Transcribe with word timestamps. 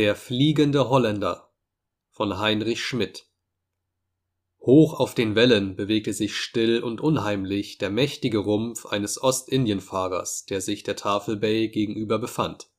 Der 0.00 0.16
fliegende 0.16 0.88
Holländer 0.88 1.52
von 2.08 2.38
Heinrich 2.38 2.82
Schmidt 2.82 3.26
Hoch 4.62 4.98
auf 4.98 5.14
den 5.14 5.34
Wellen 5.34 5.76
bewegte 5.76 6.14
sich 6.14 6.36
still 6.38 6.82
und 6.82 7.02
unheimlich 7.02 7.76
der 7.76 7.90
mächtige 7.90 8.38
Rumpf 8.38 8.86
eines 8.86 9.22
Ostindienfahrers, 9.22 10.46
der 10.46 10.62
sich 10.62 10.84
der 10.84 10.96
Tafel 10.96 11.36
Bay 11.36 11.68
gegenüber 11.68 12.18
befand. 12.18 12.70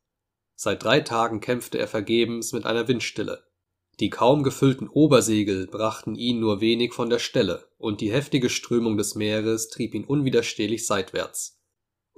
Seit 0.55 0.84
drei 0.84 1.02
Tagen 1.02 1.42
kämpfte 1.42 1.78
er 1.78 1.88
vergebens 1.88 2.54
mit 2.54 2.66
einer 2.66 2.88
Windstille. 2.88 3.44
Die 4.00 4.10
kaum 4.10 4.42
gefüllten 4.42 4.90
Obersegel 4.90 5.68
brachten 5.68 6.16
ihn 6.16 6.40
nur 6.40 6.60
wenig 6.60 6.92
von 6.96 7.12
der 7.12 7.20
Stelle, 7.20 7.68
und 7.78 8.02
die 8.02 8.12
heftige 8.12 8.50
Strömung 8.50 8.98
des 8.98 9.14
Meeres 9.14 9.70
trieb 9.70 9.94
ihn 9.94 10.06
unwiderstehlich 10.06 10.88
seitwärts. 10.88 11.61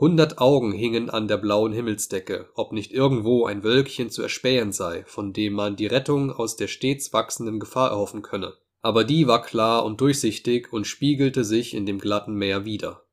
Hundert 0.03 0.39
Augen 0.39 0.73
hingen 0.73 1.09
an 1.09 1.29
der 1.29 1.37
blauen 1.37 1.71
Himmelsdecke, 1.71 2.49
ob 2.55 2.73
nicht 2.73 2.91
irgendwo 2.91 3.45
ein 3.45 3.63
Wölkchen 3.63 4.09
zu 4.09 4.21
erspähen 4.21 4.73
sei, 4.73 5.05
von 5.07 5.31
dem 5.31 5.53
man 5.53 5.77
die 5.77 5.87
Rettung 5.87 6.29
aus 6.29 6.57
der 6.57 6.67
stets 6.67 7.13
wachsenden 7.13 7.57
Gefahr 7.57 7.91
erhoffen 7.91 8.21
könne. 8.21 8.51
Aber 8.81 9.05
die 9.05 9.27
war 9.27 9.41
klar 9.41 9.85
und 9.85 10.01
durchsichtig 10.01 10.73
und 10.73 10.87
spiegelte 10.87 11.45
sich 11.45 11.73
in 11.73 11.85
dem 11.85 11.99
glatten 11.99 12.33
Meer 12.33 12.65
wider. 12.65 13.05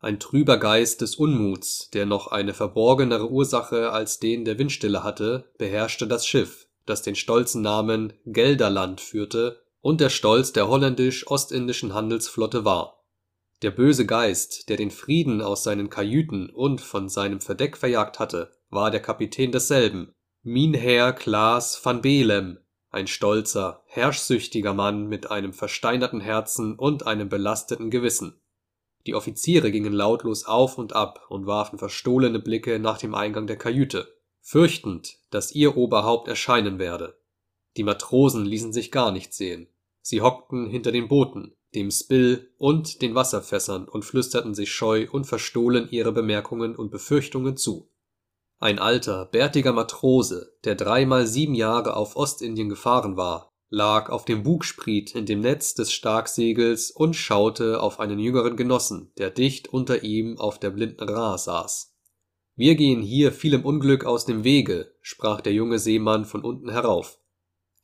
Ein 0.00 0.20
trüber 0.20 0.58
Geist 0.58 1.00
des 1.00 1.16
Unmuts, 1.16 1.88
der 1.94 2.04
noch 2.04 2.26
eine 2.26 2.52
verborgenere 2.52 3.30
Ursache 3.30 3.90
als 3.90 4.18
den 4.18 4.44
der 4.44 4.58
Windstille 4.58 5.02
hatte, 5.02 5.50
beherrschte 5.56 6.06
das 6.06 6.26
Schiff, 6.26 6.68
das 6.84 7.00
den 7.00 7.14
stolzen 7.14 7.62
Namen 7.62 8.12
Gelderland 8.26 9.00
führte 9.00 9.62
und 9.80 9.98
der 10.02 10.10
Stolz 10.10 10.52
der 10.52 10.68
holländisch-ostindischen 10.68 11.94
Handelsflotte 11.94 12.66
war 12.66 13.03
der 13.62 13.70
böse 13.70 14.06
Geist, 14.06 14.68
der 14.68 14.76
den 14.76 14.90
Frieden 14.90 15.40
aus 15.40 15.64
seinen 15.64 15.90
Kajüten 15.90 16.50
und 16.50 16.80
von 16.80 17.08
seinem 17.08 17.40
Verdeck 17.40 17.76
verjagt 17.76 18.18
hatte, 18.18 18.52
war 18.70 18.90
der 18.90 19.00
Kapitän 19.00 19.52
desselben, 19.52 20.14
Mynheer 20.42 21.12
Klaas 21.12 21.82
van 21.84 22.02
Beelem, 22.02 22.58
ein 22.90 23.06
stolzer, 23.06 23.82
herrschsüchtiger 23.86 24.74
Mann 24.74 25.06
mit 25.06 25.30
einem 25.30 25.52
versteinerten 25.52 26.20
Herzen 26.20 26.76
und 26.78 27.06
einem 27.06 27.28
belasteten 27.28 27.90
Gewissen. 27.90 28.40
Die 29.06 29.14
Offiziere 29.14 29.70
gingen 29.70 29.92
lautlos 29.92 30.44
auf 30.44 30.78
und 30.78 30.94
ab 30.94 31.26
und 31.28 31.46
warfen 31.46 31.78
verstohlene 31.78 32.38
Blicke 32.38 32.78
nach 32.78 32.98
dem 32.98 33.14
Eingang 33.14 33.46
der 33.46 33.56
Kajüte, 33.56 34.14
fürchtend, 34.40 35.18
dass 35.30 35.52
ihr 35.52 35.76
Oberhaupt 35.76 36.28
erscheinen 36.28 36.78
werde. 36.78 37.18
Die 37.76 37.82
Matrosen 37.82 38.44
ließen 38.44 38.72
sich 38.72 38.92
gar 38.92 39.10
nicht 39.10 39.34
sehen. 39.34 39.68
Sie 40.00 40.20
hockten 40.20 40.68
hinter 40.68 40.92
den 40.92 41.08
Booten, 41.08 41.56
dem 41.74 41.90
Spill 41.90 42.50
und 42.58 43.02
den 43.02 43.14
Wasserfässern 43.14 43.88
und 43.88 44.04
flüsterten 44.04 44.54
sich 44.54 44.72
scheu 44.72 45.06
und 45.10 45.26
verstohlen 45.26 45.88
ihre 45.90 46.12
Bemerkungen 46.12 46.76
und 46.76 46.90
Befürchtungen 46.90 47.56
zu. 47.56 47.90
Ein 48.58 48.78
alter, 48.78 49.26
bärtiger 49.26 49.72
Matrose, 49.72 50.54
der 50.64 50.74
dreimal 50.74 51.26
sieben 51.26 51.54
Jahre 51.54 51.96
auf 51.96 52.16
Ostindien 52.16 52.68
gefahren 52.68 53.16
war, 53.16 53.50
lag 53.68 54.08
auf 54.08 54.24
dem 54.24 54.42
Bugspriet 54.42 55.14
in 55.14 55.26
dem 55.26 55.40
Netz 55.40 55.74
des 55.74 55.92
Starksegels 55.92 56.90
und 56.90 57.14
schaute 57.14 57.80
auf 57.80 57.98
einen 57.98 58.18
jüngeren 58.18 58.56
Genossen, 58.56 59.12
der 59.18 59.30
dicht 59.30 59.68
unter 59.68 60.04
ihm 60.04 60.38
auf 60.38 60.58
der 60.58 60.70
blinden 60.70 61.08
Ra 61.08 61.36
saß. 61.36 61.92
Wir 62.56 62.76
gehen 62.76 63.02
hier 63.02 63.32
vielem 63.32 63.64
Unglück 63.64 64.04
aus 64.04 64.24
dem 64.24 64.44
Wege, 64.44 64.94
sprach 65.00 65.40
der 65.40 65.52
junge 65.52 65.80
Seemann 65.80 66.24
von 66.24 66.44
unten 66.44 66.70
herauf. 66.70 67.18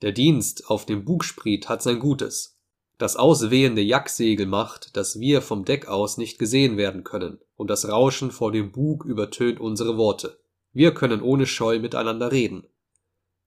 Der 0.01 0.13
Dienst 0.13 0.71
auf 0.71 0.87
dem 0.87 1.05
Bugspriet 1.05 1.69
hat 1.69 1.83
sein 1.83 1.99
Gutes, 1.99 2.60
das 3.01 3.17
auswehende 3.17 3.81
Jacksegel 3.81 4.47
macht, 4.47 4.97
dass 4.97 5.19
wir 5.19 5.41
vom 5.41 5.65
Deck 5.65 5.89
aus 5.89 6.19
nicht 6.19 6.39
gesehen 6.39 6.77
werden 6.77 7.03
können, 7.03 7.39
und 7.57 7.71
das 7.71 7.89
Rauschen 7.89 8.31
vor 8.31 8.53
dem 8.53 8.73
Bug 8.73 9.05
übertönt 9.05 9.59
unsere 9.59 9.97
Worte. 9.97 10.39
Wir 10.73 10.93
können 10.93 11.23
ohne 11.23 11.47
Scheu 11.47 11.79
miteinander 11.79 12.31
reden. 12.31 12.67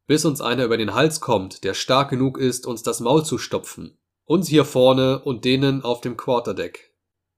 Bis 0.07 0.25
uns 0.25 0.41
einer 0.41 0.65
über 0.65 0.77
den 0.77 0.93
Hals 0.95 1.21
kommt, 1.21 1.63
der 1.63 1.75
stark 1.75 2.09
genug 2.09 2.37
ist, 2.37 2.65
uns 2.65 2.83
das 2.83 2.99
Maul 2.99 3.23
zu 3.23 3.37
stopfen. 3.37 3.97
Uns 4.25 4.47
hier 4.47 4.65
vorne 4.65 5.19
und 5.19 5.45
denen 5.45 5.83
auf 5.83 6.01
dem 6.01 6.17
Quarterdeck. 6.17 6.91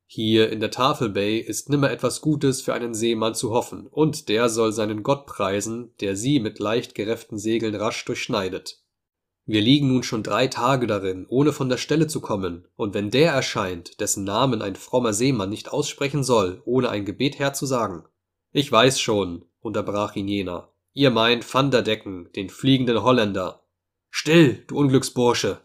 Hier 0.08 0.52
in 0.52 0.60
der 0.60 0.72
Tafelbay 0.72 1.40
ist 1.40 1.70
nimmer 1.70 1.92
etwas 1.92 2.22
Gutes 2.22 2.62
für 2.62 2.74
einen 2.74 2.94
Seemann 2.94 3.36
zu 3.36 3.52
hoffen, 3.52 3.88
und 3.88 4.30
der 4.30 4.50
soll 4.50 4.72
seinen 4.72 5.04
Gott 5.04 5.26
preisen, 5.26 5.94
der 6.00 6.16
sie 6.16 6.40
mit 6.40 6.60
leicht 6.60 6.96
gerefften 6.96 7.38
Segeln 7.38 7.76
rasch 7.76 8.06
durchschneidet. 8.06 8.85
Wir 9.48 9.62
liegen 9.62 9.90
nun 9.90 10.02
schon 10.02 10.24
drei 10.24 10.48
Tage 10.48 10.88
darin, 10.88 11.28
ohne 11.30 11.54
von 11.54 11.70
der 11.70 11.78
Stelle 11.78 12.08
zu 12.08 12.20
kommen, 12.20 12.68
und 12.76 12.96
wenn 12.96 13.12
der 13.12 13.32
erscheint, 13.32 14.00
dessen 14.00 14.24
Namen 14.24 14.64
ein 14.64 14.76
frommer 14.76 15.14
Seemann 15.14 15.52
nicht 15.52 15.72
aussprechen 15.72 16.24
soll, 16.24 16.64
ohne 16.66 16.90
ein 16.90 17.06
Gebet 17.06 17.38
herzusagen. 17.38 18.04
Ich 18.52 18.72
weiß 18.72 19.00
schon, 19.00 19.46
unterbrach 19.60 20.16
ihn 20.16 20.28
jener. 20.28 20.74
Ihr 20.94 21.12
meint 21.12 21.54
Van 21.54 21.70
der 21.70 21.84
Decken, 21.84 22.30
den 22.36 22.50
fliegenden 22.50 23.04
Holländer. 23.04 23.62
Still, 24.10 24.64
du 24.68 24.78
Unglücksbursche! 24.78 25.62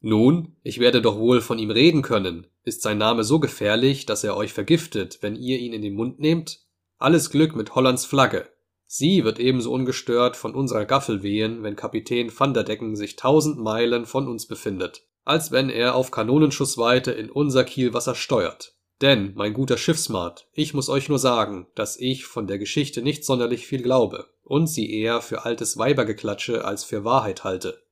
Nun, 0.00 0.56
ich 0.62 0.78
werde 0.80 1.00
doch 1.00 1.18
wohl 1.18 1.40
von 1.40 1.58
ihm 1.58 1.70
reden 1.70 2.02
können. 2.02 2.46
Ist 2.64 2.82
sein 2.82 2.98
Name 2.98 3.22
so 3.22 3.38
gefährlich, 3.38 4.06
dass 4.06 4.24
er 4.24 4.36
euch 4.36 4.52
vergiftet, 4.52 5.18
wenn 5.20 5.36
ihr 5.36 5.58
ihn 5.58 5.72
in 5.72 5.82
den 5.82 5.94
Mund 5.94 6.18
nehmt? 6.18 6.60
Alles 6.98 7.30
Glück 7.30 7.54
mit 7.54 7.74
Hollands 7.74 8.04
Flagge. 8.04 8.48
Sie 8.86 9.24
wird 9.24 9.38
ebenso 9.40 9.72
ungestört 9.72 10.36
von 10.36 10.54
unserer 10.54 10.84
Gaffel 10.84 11.22
wehen, 11.22 11.62
wenn 11.62 11.76
Kapitän 11.76 12.30
Van 12.36 12.54
der 12.54 12.62
Decken 12.62 12.94
sich 12.94 13.16
tausend 13.16 13.58
Meilen 13.58 14.06
von 14.06 14.28
uns 14.28 14.46
befindet, 14.46 15.02
als 15.24 15.50
wenn 15.50 15.70
er 15.70 15.96
auf 15.96 16.10
Kanonenschussweite 16.10 17.10
in 17.10 17.30
unser 17.30 17.64
Kielwasser 17.64 18.14
steuert. 18.14 18.74
Denn, 19.02 19.32
mein 19.34 19.52
guter 19.52 19.76
Schiffsmat, 19.76 20.48
ich 20.52 20.72
muss 20.72 20.88
euch 20.88 21.08
nur 21.08 21.18
sagen, 21.18 21.66
dass 21.74 21.98
ich 21.98 22.24
von 22.24 22.46
der 22.46 22.58
Geschichte 22.58 23.02
nicht 23.02 23.24
sonderlich 23.24 23.66
viel 23.66 23.82
glaube 23.82 24.26
und 24.42 24.68
sie 24.68 24.90
eher 24.90 25.20
für 25.20 25.44
altes 25.44 25.76
Weibergeklatsche 25.76 26.64
als 26.64 26.84
für 26.84 27.04
Wahrheit 27.04 27.44
halte. 27.44 27.82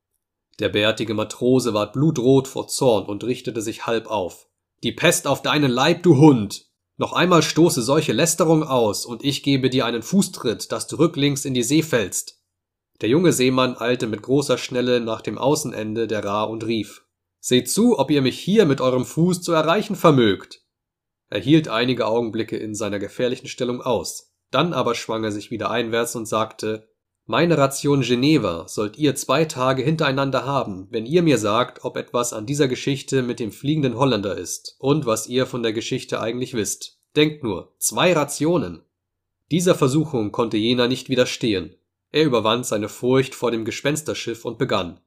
Der 0.61 0.69
bärtige 0.69 1.15
Matrose 1.15 1.75
ward 1.75 1.93
blutrot 1.93 2.49
vor 2.49 2.69
Zorn 2.69 3.05
und 3.07 3.25
richtete 3.25 3.61
sich 3.61 3.87
halb 3.87 4.07
auf. 4.07 4.49
Die 4.83 4.93
Pest 4.93 5.27
auf 5.27 5.43
deinen 5.43 5.71
Leib, 5.71 6.05
du 6.05 6.17
Hund! 6.17 6.67
Noch 6.97 7.13
einmal 7.13 7.43
stoße 7.43 7.83
solche 7.83 8.13
Lästerung 8.13 8.63
aus, 8.63 9.05
und 9.05 9.25
ich 9.25 9.43
gebe 9.43 9.69
dir 9.69 9.85
einen 9.85 10.03
Fußtritt, 10.03 10.71
dass 10.71 10.87
du 10.87 10.97
rücklings 10.97 11.45
in 11.45 11.55
die 11.55 11.65
See 11.65 11.83
fällst. 11.83 12.41
Der 13.01 13.09
junge 13.09 13.33
Seemann 13.33 13.77
eilte 13.77 14.07
mit 14.07 14.23
großer 14.23 14.59
Schnelle 14.59 15.01
nach 15.01 15.21
dem 15.21 15.37
Außenende 15.37 16.07
der 16.07 16.25
Ra 16.25 16.45
und 16.45 16.65
rief 16.65 17.05
Seht 17.41 17.71
zu, 17.71 17.99
ob 17.99 18.11
ihr 18.11 18.23
mich 18.23 18.39
hier 18.39 18.65
mit 18.65 18.81
eurem 18.81 19.05
Fuß 19.05 19.43
zu 19.43 19.53
erreichen 19.53 19.97
vermögt. 19.97 20.63
Er 21.29 21.41
hielt 21.41 21.69
einige 21.69 22.07
Augenblicke 22.07 22.57
in 22.57 22.75
seiner 22.75 22.99
gefährlichen 22.99 23.49
Stellung 23.49 23.83
aus, 23.83 24.33
dann 24.51 24.73
aber 24.73 24.95
schwang 24.95 25.25
er 25.25 25.33
sich 25.33 25.51
wieder 25.51 25.71
einwärts 25.71 26.15
und 26.15 26.27
sagte 26.27 26.89
meine 27.27 27.57
Ration 27.57 28.03
Geneva 28.03 28.69
sollt 28.69 28.99
ihr 28.99 29.15
zwei 29.15 29.47
Tage 29.47 29.83
hintereinander 29.83 30.45
haben, 30.45 30.89
wenn 30.91 31.07
ihr 31.07 31.23
mir 31.23 31.39
sagt, 31.39 31.83
ob 31.85 31.97
etwas 31.97 32.35
an 32.35 32.45
dieser 32.45 32.69
Geschichte 32.69 33.23
mit 33.23 33.41
dem 33.41 33.51
fliegenden 33.51 33.97
Holländer 33.97 34.37
ist 34.37 34.77
und 34.79 35.07
was 35.07 35.27
ihr 35.27 35.47
von 35.47 35.63
der 35.63 35.73
Geschichte 35.73 36.21
eigentlich 36.21 36.53
wisst. 36.53 36.99
Denkt 37.17 37.43
nur, 37.43 37.75
zwei 37.79 38.13
Rationen. 38.13 38.83
Dieser 39.51 39.75
Versuchung 39.75 40.33
konnte 40.33 40.59
jener 40.59 40.87
nicht 40.87 41.09
widerstehen. 41.09 41.77
Er 42.11 42.25
überwand 42.25 42.67
seine 42.67 42.91
Furcht 42.91 43.35
vor 43.35 43.51
dem 43.51 43.65
Gespensterschiff 43.65 44.45
und 44.45 44.59
begann. 44.59 45.01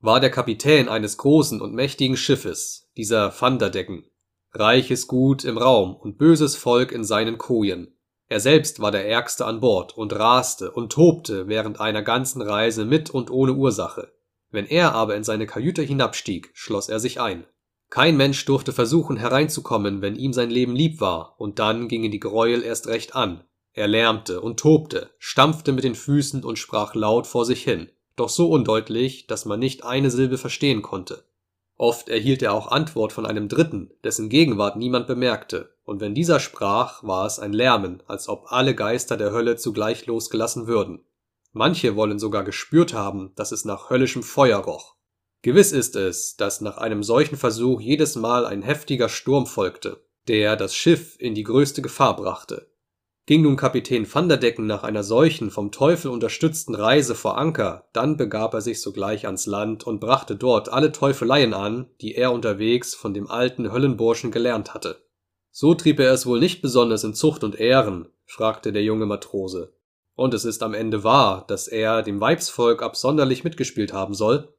War 0.00 0.20
der 0.20 0.30
Kapitän 0.30 0.88
eines 0.88 1.16
großen 1.16 1.60
und 1.60 1.74
mächtigen 1.74 2.16
Schiffes, 2.16 2.88
dieser 2.96 3.32
Vanderdecken. 3.38 4.04
Reiches 4.52 5.08
Gut 5.08 5.44
im 5.44 5.58
Raum 5.58 5.96
und 5.96 6.18
böses 6.18 6.54
Volk 6.54 6.92
in 6.92 7.02
seinen 7.02 7.36
Kojen. 7.36 7.97
Er 8.28 8.40
selbst 8.40 8.80
war 8.80 8.90
der 8.90 9.08
Ärgste 9.08 9.46
an 9.46 9.60
Bord 9.60 9.96
und 9.96 10.12
raste 10.12 10.70
und 10.70 10.92
tobte 10.92 11.48
während 11.48 11.80
einer 11.80 12.02
ganzen 12.02 12.42
Reise 12.42 12.84
mit 12.84 13.08
und 13.10 13.30
ohne 13.30 13.54
Ursache. 13.54 14.12
Wenn 14.50 14.66
er 14.66 14.94
aber 14.94 15.16
in 15.16 15.24
seine 15.24 15.46
Kajüte 15.46 15.82
hinabstieg, 15.82 16.50
schloss 16.52 16.88
er 16.88 17.00
sich 17.00 17.20
ein. 17.20 17.46
Kein 17.90 18.18
Mensch 18.18 18.44
durfte 18.44 18.72
versuchen 18.72 19.16
hereinzukommen, 19.16 20.02
wenn 20.02 20.16
ihm 20.16 20.34
sein 20.34 20.50
Leben 20.50 20.76
lieb 20.76 21.00
war, 21.00 21.36
und 21.38 21.58
dann 21.58 21.88
gingen 21.88 22.10
die 22.10 22.20
Gräuel 22.20 22.62
erst 22.62 22.86
recht 22.86 23.14
an. 23.14 23.44
Er 23.72 23.88
lärmte 23.88 24.42
und 24.42 24.60
tobte, 24.60 25.10
stampfte 25.18 25.72
mit 25.72 25.84
den 25.84 25.94
Füßen 25.94 26.44
und 26.44 26.58
sprach 26.58 26.94
laut 26.94 27.26
vor 27.26 27.46
sich 27.46 27.62
hin, 27.62 27.88
doch 28.16 28.28
so 28.28 28.50
undeutlich, 28.50 29.26
dass 29.26 29.46
man 29.46 29.60
nicht 29.60 29.84
eine 29.84 30.10
Silbe 30.10 30.36
verstehen 30.36 30.82
konnte. 30.82 31.24
Oft 31.78 32.08
erhielt 32.08 32.42
er 32.42 32.54
auch 32.54 32.72
Antwort 32.72 33.12
von 33.12 33.24
einem 33.24 33.48
Dritten, 33.48 33.92
dessen 34.02 34.28
Gegenwart 34.28 34.76
niemand 34.76 35.06
bemerkte, 35.06 35.72
und 35.84 36.00
wenn 36.00 36.12
dieser 36.12 36.40
sprach, 36.40 37.04
war 37.04 37.24
es 37.24 37.38
ein 37.38 37.52
Lärmen, 37.52 38.02
als 38.08 38.28
ob 38.28 38.52
alle 38.52 38.74
Geister 38.74 39.16
der 39.16 39.30
Hölle 39.30 39.56
zugleich 39.56 40.04
losgelassen 40.06 40.66
würden. 40.66 41.04
Manche 41.52 41.94
wollen 41.94 42.18
sogar 42.18 42.42
gespürt 42.42 42.94
haben, 42.94 43.32
dass 43.36 43.52
es 43.52 43.64
nach 43.64 43.90
höllischem 43.90 44.24
Feuer 44.24 44.58
roch. 44.58 44.96
Gewiss 45.42 45.70
ist 45.70 45.94
es, 45.94 46.36
dass 46.36 46.60
nach 46.60 46.78
einem 46.78 47.04
solchen 47.04 47.36
Versuch 47.36 47.80
jedes 47.80 48.16
Mal 48.16 48.44
ein 48.44 48.62
heftiger 48.62 49.08
Sturm 49.08 49.46
folgte, 49.46 50.04
der 50.26 50.56
das 50.56 50.74
Schiff 50.74 51.14
in 51.20 51.36
die 51.36 51.44
größte 51.44 51.80
Gefahr 51.80 52.16
brachte. 52.16 52.66
Ging 53.28 53.42
nun 53.42 53.56
Kapitän 53.56 54.06
Van 54.10 54.30
der 54.30 54.38
Decken 54.38 54.66
nach 54.66 54.84
einer 54.84 55.02
solchen 55.02 55.50
vom 55.50 55.70
Teufel 55.70 56.10
unterstützten 56.10 56.74
Reise 56.74 57.14
vor 57.14 57.36
Anker, 57.36 57.86
dann 57.92 58.16
begab 58.16 58.54
er 58.54 58.62
sich 58.62 58.80
sogleich 58.80 59.26
ans 59.26 59.44
Land 59.44 59.86
und 59.86 60.00
brachte 60.00 60.34
dort 60.34 60.72
alle 60.72 60.92
Teufeleien 60.92 61.52
an, 61.52 61.90
die 62.00 62.14
er 62.14 62.32
unterwegs 62.32 62.94
von 62.94 63.12
dem 63.12 63.30
alten 63.30 63.70
Höllenburschen 63.70 64.30
gelernt 64.30 64.72
hatte. 64.72 65.04
So 65.50 65.74
trieb 65.74 66.00
er 66.00 66.10
es 66.10 66.24
wohl 66.24 66.40
nicht 66.40 66.62
besonders 66.62 67.04
in 67.04 67.12
Zucht 67.12 67.44
und 67.44 67.60
Ehren, 67.60 68.08
fragte 68.24 68.72
der 68.72 68.82
junge 68.82 69.04
Matrose. 69.04 69.74
Und 70.14 70.32
es 70.32 70.46
ist 70.46 70.62
am 70.62 70.72
Ende 70.72 71.04
wahr, 71.04 71.44
dass 71.48 71.68
er 71.68 72.02
dem 72.02 72.22
Weibsvolk 72.22 72.82
absonderlich 72.82 73.44
mitgespielt 73.44 73.92
haben 73.92 74.14
soll. 74.14 74.54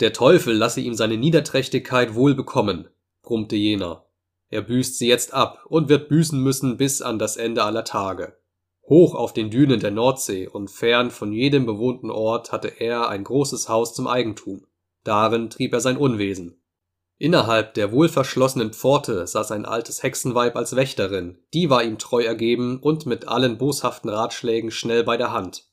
Der 0.00 0.12
Teufel 0.12 0.54
lasse 0.54 0.82
ihm 0.82 0.92
seine 0.92 1.16
Niederträchtigkeit 1.16 2.14
wohl 2.14 2.34
bekommen, 2.34 2.86
brummte 3.22 3.56
jener. 3.56 4.03
Er 4.54 4.62
büßt 4.62 4.98
sie 4.98 5.08
jetzt 5.08 5.34
ab 5.34 5.66
und 5.68 5.88
wird 5.88 6.08
büßen 6.08 6.40
müssen 6.40 6.76
bis 6.76 7.02
an 7.02 7.18
das 7.18 7.36
Ende 7.36 7.64
aller 7.64 7.82
Tage. 7.82 8.36
Hoch 8.88 9.16
auf 9.16 9.32
den 9.32 9.50
Dünen 9.50 9.80
der 9.80 9.90
Nordsee 9.90 10.46
und 10.46 10.70
fern 10.70 11.10
von 11.10 11.32
jedem 11.32 11.66
bewohnten 11.66 12.08
Ort 12.08 12.52
hatte 12.52 12.68
er 12.68 13.08
ein 13.08 13.24
großes 13.24 13.68
Haus 13.68 13.94
zum 13.94 14.06
Eigentum. 14.06 14.64
Darin 15.02 15.50
trieb 15.50 15.72
er 15.72 15.80
sein 15.80 15.96
Unwesen. 15.96 16.62
Innerhalb 17.18 17.74
der 17.74 17.90
wohlverschlossenen 17.90 18.72
Pforte 18.72 19.26
saß 19.26 19.50
ein 19.50 19.66
altes 19.66 20.04
Hexenweib 20.04 20.54
als 20.54 20.76
Wächterin, 20.76 21.36
die 21.52 21.68
war 21.68 21.82
ihm 21.82 21.98
treu 21.98 22.22
ergeben 22.22 22.78
und 22.78 23.06
mit 23.06 23.26
allen 23.26 23.58
boshaften 23.58 24.08
Ratschlägen 24.08 24.70
schnell 24.70 25.02
bei 25.02 25.16
der 25.16 25.32
Hand. 25.32 25.64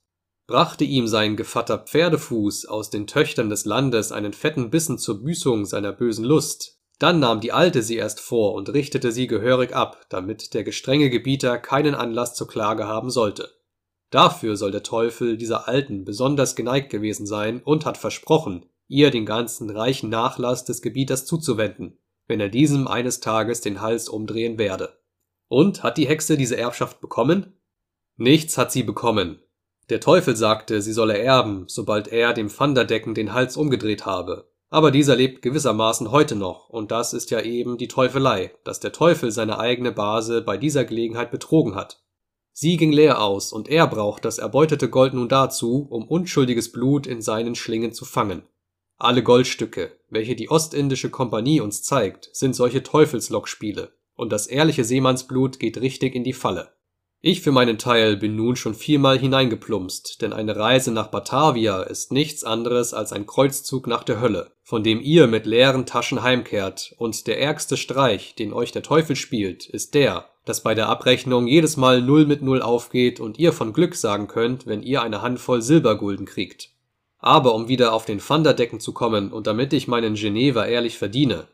Brachte 0.47 0.85
ihm 0.85 1.05
sein 1.05 1.35
Gevatter 1.35 1.77
Pferdefuß 1.77 2.65
aus 2.65 2.89
den 2.89 3.05
Töchtern 3.05 3.51
des 3.51 3.65
Landes 3.65 4.11
einen 4.11 4.33
fetten 4.33 4.71
Bissen 4.71 4.97
zur 4.97 5.21
Büßung 5.21 5.65
seiner 5.65 5.93
bösen 5.93 6.25
Lust, 6.25 6.80
dann 7.01 7.19
nahm 7.19 7.41
die 7.41 7.51
Alte 7.51 7.81
sie 7.81 7.95
erst 7.95 8.19
vor 8.19 8.53
und 8.53 8.69
richtete 8.69 9.11
sie 9.11 9.25
gehörig 9.25 9.75
ab, 9.75 10.05
damit 10.09 10.53
der 10.53 10.63
gestrenge 10.63 11.09
Gebieter 11.09 11.57
keinen 11.57 11.95
Anlass 11.95 12.35
zur 12.35 12.47
Klage 12.47 12.87
haben 12.87 13.09
sollte. 13.09 13.49
Dafür 14.11 14.55
soll 14.55 14.69
der 14.69 14.83
Teufel 14.83 15.35
dieser 15.35 15.67
Alten 15.67 16.05
besonders 16.05 16.55
geneigt 16.55 16.91
gewesen 16.91 17.25
sein 17.25 17.63
und 17.63 17.87
hat 17.87 17.97
versprochen, 17.97 18.67
ihr 18.87 19.09
den 19.09 19.25
ganzen 19.25 19.71
reichen 19.71 20.11
Nachlass 20.11 20.63
des 20.63 20.83
Gebieters 20.83 21.25
zuzuwenden, 21.25 21.97
wenn 22.27 22.39
er 22.39 22.49
diesem 22.49 22.87
eines 22.87 23.19
Tages 23.19 23.61
den 23.61 23.81
Hals 23.81 24.07
umdrehen 24.07 24.59
werde. 24.59 24.99
Und 25.47 25.81
hat 25.81 25.97
die 25.97 26.07
Hexe 26.07 26.37
diese 26.37 26.57
Erbschaft 26.57 27.01
bekommen? 27.01 27.53
Nichts 28.15 28.59
hat 28.59 28.71
sie 28.71 28.83
bekommen. 28.83 29.41
Der 29.89 30.01
Teufel 30.01 30.35
sagte, 30.35 30.83
sie 30.83 30.93
solle 30.93 31.17
erben, 31.17 31.63
sobald 31.67 32.09
er 32.09 32.33
dem 32.33 32.55
Vanderdecken 32.55 33.15
den 33.15 33.33
Hals 33.33 33.57
umgedreht 33.57 34.05
habe. 34.05 34.50
Aber 34.73 34.89
dieser 34.89 35.17
lebt 35.17 35.41
gewissermaßen 35.41 36.11
heute 36.11 36.37
noch, 36.37 36.69
und 36.69 36.91
das 36.91 37.13
ist 37.13 37.29
ja 37.29 37.41
eben 37.41 37.77
die 37.77 37.89
Teufelei, 37.89 38.51
dass 38.63 38.79
der 38.79 38.93
Teufel 38.93 39.29
seine 39.29 39.59
eigene 39.59 39.91
Base 39.91 40.41
bei 40.41 40.55
dieser 40.55 40.85
Gelegenheit 40.85 41.29
betrogen 41.29 41.75
hat. 41.75 42.01
Sie 42.53 42.77
ging 42.77 42.93
leer 42.93 43.21
aus, 43.21 43.51
und 43.51 43.67
er 43.67 43.85
braucht 43.85 44.23
das 44.23 44.37
erbeutete 44.37 44.89
Gold 44.89 45.13
nun 45.13 45.27
dazu, 45.27 45.87
um 45.89 46.07
unschuldiges 46.07 46.71
Blut 46.71 47.05
in 47.05 47.21
seinen 47.21 47.55
Schlingen 47.55 47.91
zu 47.91 48.05
fangen. 48.05 48.43
Alle 48.97 49.23
Goldstücke, 49.23 49.91
welche 50.09 50.37
die 50.37 50.49
Ostindische 50.49 51.09
Kompanie 51.09 51.59
uns 51.59 51.83
zeigt, 51.83 52.29
sind 52.31 52.55
solche 52.55 52.81
Teufelslockspiele, 52.81 53.91
und 54.15 54.31
das 54.31 54.47
ehrliche 54.47 54.85
Seemannsblut 54.85 55.59
geht 55.59 55.81
richtig 55.81 56.15
in 56.15 56.23
die 56.23 56.33
Falle. 56.33 56.71
Ich 57.23 57.41
für 57.41 57.51
meinen 57.51 57.77
Teil 57.77 58.17
bin 58.17 58.35
nun 58.35 58.55
schon 58.55 58.73
viermal 58.73 59.19
hineingeplumpst, 59.19 60.23
denn 60.23 60.33
eine 60.33 60.55
Reise 60.55 60.91
nach 60.91 61.09
Batavia 61.09 61.83
ist 61.83 62.11
nichts 62.11 62.43
anderes 62.43 62.95
als 62.95 63.13
ein 63.13 63.27
Kreuzzug 63.27 63.85
nach 63.85 64.03
der 64.03 64.19
Hölle, 64.19 64.49
von 64.63 64.83
dem 64.83 64.99
ihr 64.99 65.27
mit 65.27 65.45
leeren 65.45 65.85
Taschen 65.85 66.23
heimkehrt, 66.23 66.95
und 66.97 67.27
der 67.27 67.39
ärgste 67.39 67.77
Streich, 67.77 68.33
den 68.33 68.51
euch 68.53 68.71
der 68.71 68.81
Teufel 68.81 69.15
spielt, 69.15 69.67
ist 69.67 69.93
der, 69.93 70.29
dass 70.45 70.63
bei 70.63 70.73
der 70.73 70.89
Abrechnung 70.89 71.45
jedes 71.45 71.77
Mal 71.77 72.01
Null 72.01 72.25
mit 72.25 72.41
Null 72.41 72.63
aufgeht 72.63 73.19
und 73.19 73.37
ihr 73.37 73.53
von 73.53 73.71
Glück 73.71 73.93
sagen 73.93 74.27
könnt, 74.27 74.65
wenn 74.65 74.81
ihr 74.81 75.03
eine 75.03 75.21
Handvoll 75.21 75.61
Silbergulden 75.61 76.25
kriegt. 76.25 76.71
Aber 77.19 77.53
um 77.53 77.67
wieder 77.67 77.93
auf 77.93 78.05
den 78.05 78.19
Vanderdecken 78.19 78.79
zu 78.79 78.93
kommen 78.93 79.31
und 79.31 79.45
damit 79.45 79.73
ich 79.73 79.87
meinen 79.87 80.15
Geneva 80.15 80.65
ehrlich 80.65 80.97
verdiene. 80.97 81.47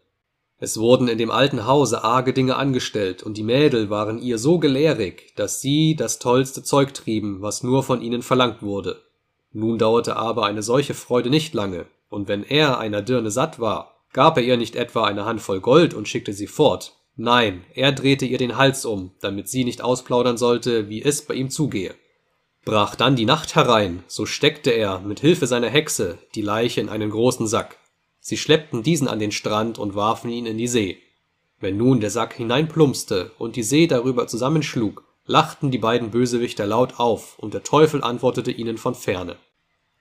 Es 0.60 0.80
wurden 0.80 1.08
in 1.08 1.20
dem 1.20 1.30
alten 1.30 1.68
Hause 1.68 2.04
arge 2.04 2.34
Dinge 2.34 2.56
angestellt 2.56 3.22
und 3.22 3.38
die 3.38 3.44
Mädel 3.44 3.90
waren 3.92 4.20
ihr 4.20 4.40
so 4.40 4.58
gelehrig, 4.58 5.34
dass 5.36 5.62
sie 5.62 5.96
das 5.96 6.18
tollste 6.18 6.64
Zeug 6.64 6.94
trieben, 6.96 7.42
was 7.42 7.62
nur 7.62 7.84
von 7.84 8.02
ihnen 8.02 8.24
verlangt 8.24 8.64
wurde. 8.64 9.02
Nun 9.52 9.78
dauerte 9.78 10.16
aber 10.16 10.46
eine 10.46 10.64
solche 10.64 10.96
Freude 10.96 11.30
nicht 11.30 11.54
lange, 11.54 11.86
und 12.10 12.28
wenn 12.28 12.44
er 12.44 12.80
einer 12.80 13.04
Dirne 13.04 13.30
satt 13.30 13.60
war, 13.60 13.94
gab 14.14 14.38
er 14.38 14.44
ihr 14.44 14.58
nicht 14.58 14.76
etwa 14.76 15.04
eine 15.04 15.26
Handvoll 15.26 15.62
Gold 15.62 15.94
und 15.94 16.08
schickte 16.08 16.34
sie 16.34 16.48
fort. 16.48 16.96
Nein, 17.16 17.64
er 17.74 17.92
drehte 17.92 18.26
ihr 18.26 18.38
den 18.38 18.58
Hals 18.58 18.86
um, 18.86 19.12
damit 19.22 19.50
sie 19.50 19.64
nicht 19.64 19.82
ausplaudern 19.82 20.38
sollte, 20.38 20.90
wie 20.90 21.04
es 21.04 21.24
bei 21.24 21.36
ihm 21.36 21.50
zugehe. 21.50 21.94
Brach 22.66 22.96
dann 22.96 23.16
die 23.16 23.26
Nacht 23.26 23.56
herein, 23.56 24.04
so 24.08 24.26
steckte 24.26 24.72
er, 24.72 25.00
mit 25.00 25.20
Hilfe 25.20 25.48
seiner 25.48 25.70
Hexe, 25.70 26.18
die 26.36 26.42
Leiche 26.42 26.82
in 26.82 26.90
einen 26.90 27.10
großen 27.10 27.48
Sack. 27.48 27.78
Sie 28.28 28.36
schleppten 28.36 28.84
diesen 28.84 29.08
an 29.08 29.20
den 29.20 29.32
Strand 29.32 29.80
und 29.80 29.96
warfen 29.96 30.30
ihn 30.30 30.46
in 30.46 30.58
die 30.58 30.68
See. 30.68 30.98
Wenn 31.62 31.78
nun 31.78 32.02
der 32.02 32.10
Sack 32.10 32.34
hineinplumpste 32.34 33.32
und 33.38 33.56
die 33.56 33.64
See 33.64 33.88
darüber 33.88 34.28
zusammenschlug, 34.28 35.06
lachten 35.26 35.72
die 35.72 35.78
beiden 35.78 36.12
Bösewichter 36.12 36.68
laut 36.68 37.00
auf, 37.00 37.40
und 37.40 37.54
der 37.54 37.64
Teufel 37.64 38.04
antwortete 38.04 38.52
ihnen 38.52 38.78
von 38.78 38.96
ferne. 38.96 39.38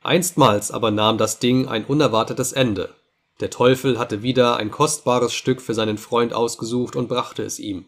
Einstmals 0.02 0.72
aber 0.72 0.90
nahm 0.90 1.18
das 1.18 1.38
Ding 1.38 1.68
ein 1.68 1.84
unerwartetes 1.84 2.52
Ende. 2.52 2.96
Der 3.38 3.50
Teufel 3.50 3.96
hatte 3.96 4.24
wieder 4.24 4.56
ein 4.56 4.72
kostbares 4.72 5.32
Stück 5.32 5.62
für 5.62 5.74
seinen 5.74 5.96
Freund 5.96 6.32
ausgesucht 6.32 6.96
und 6.96 7.06
brachte 7.06 7.44
es 7.44 7.60
ihm. 7.60 7.84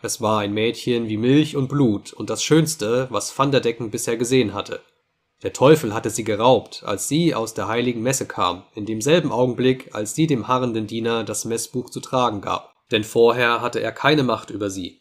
Es 0.00 0.22
war 0.22 0.38
ein 0.38 0.54
Mädchen 0.54 1.10
wie 1.10 1.18
Milch 1.18 1.54
und 1.54 1.68
Blut 1.68 2.14
und 2.14 2.30
das 2.30 2.42
Schönste, 2.42 3.08
was 3.10 3.38
Van 3.38 3.52
der 3.52 3.60
Decken 3.60 3.90
bisher 3.90 4.16
gesehen 4.16 4.54
hatte. 4.54 4.80
Der 5.42 5.52
Teufel 5.52 5.92
hatte 5.92 6.10
sie 6.10 6.22
geraubt, 6.22 6.84
als 6.84 7.08
sie 7.08 7.34
aus 7.34 7.52
der 7.52 7.66
heiligen 7.66 8.02
Messe 8.02 8.26
kam, 8.26 8.62
in 8.74 8.86
demselben 8.86 9.32
Augenblick, 9.32 9.92
als 9.92 10.14
sie 10.14 10.28
dem 10.28 10.46
harrenden 10.46 10.86
Diener 10.86 11.24
das 11.24 11.44
Messbuch 11.44 11.90
zu 11.90 12.00
tragen 12.00 12.40
gab, 12.40 12.74
denn 12.92 13.02
vorher 13.02 13.60
hatte 13.60 13.80
er 13.80 13.90
keine 13.90 14.22
Macht 14.22 14.50
über 14.50 14.70
sie. 14.70 15.00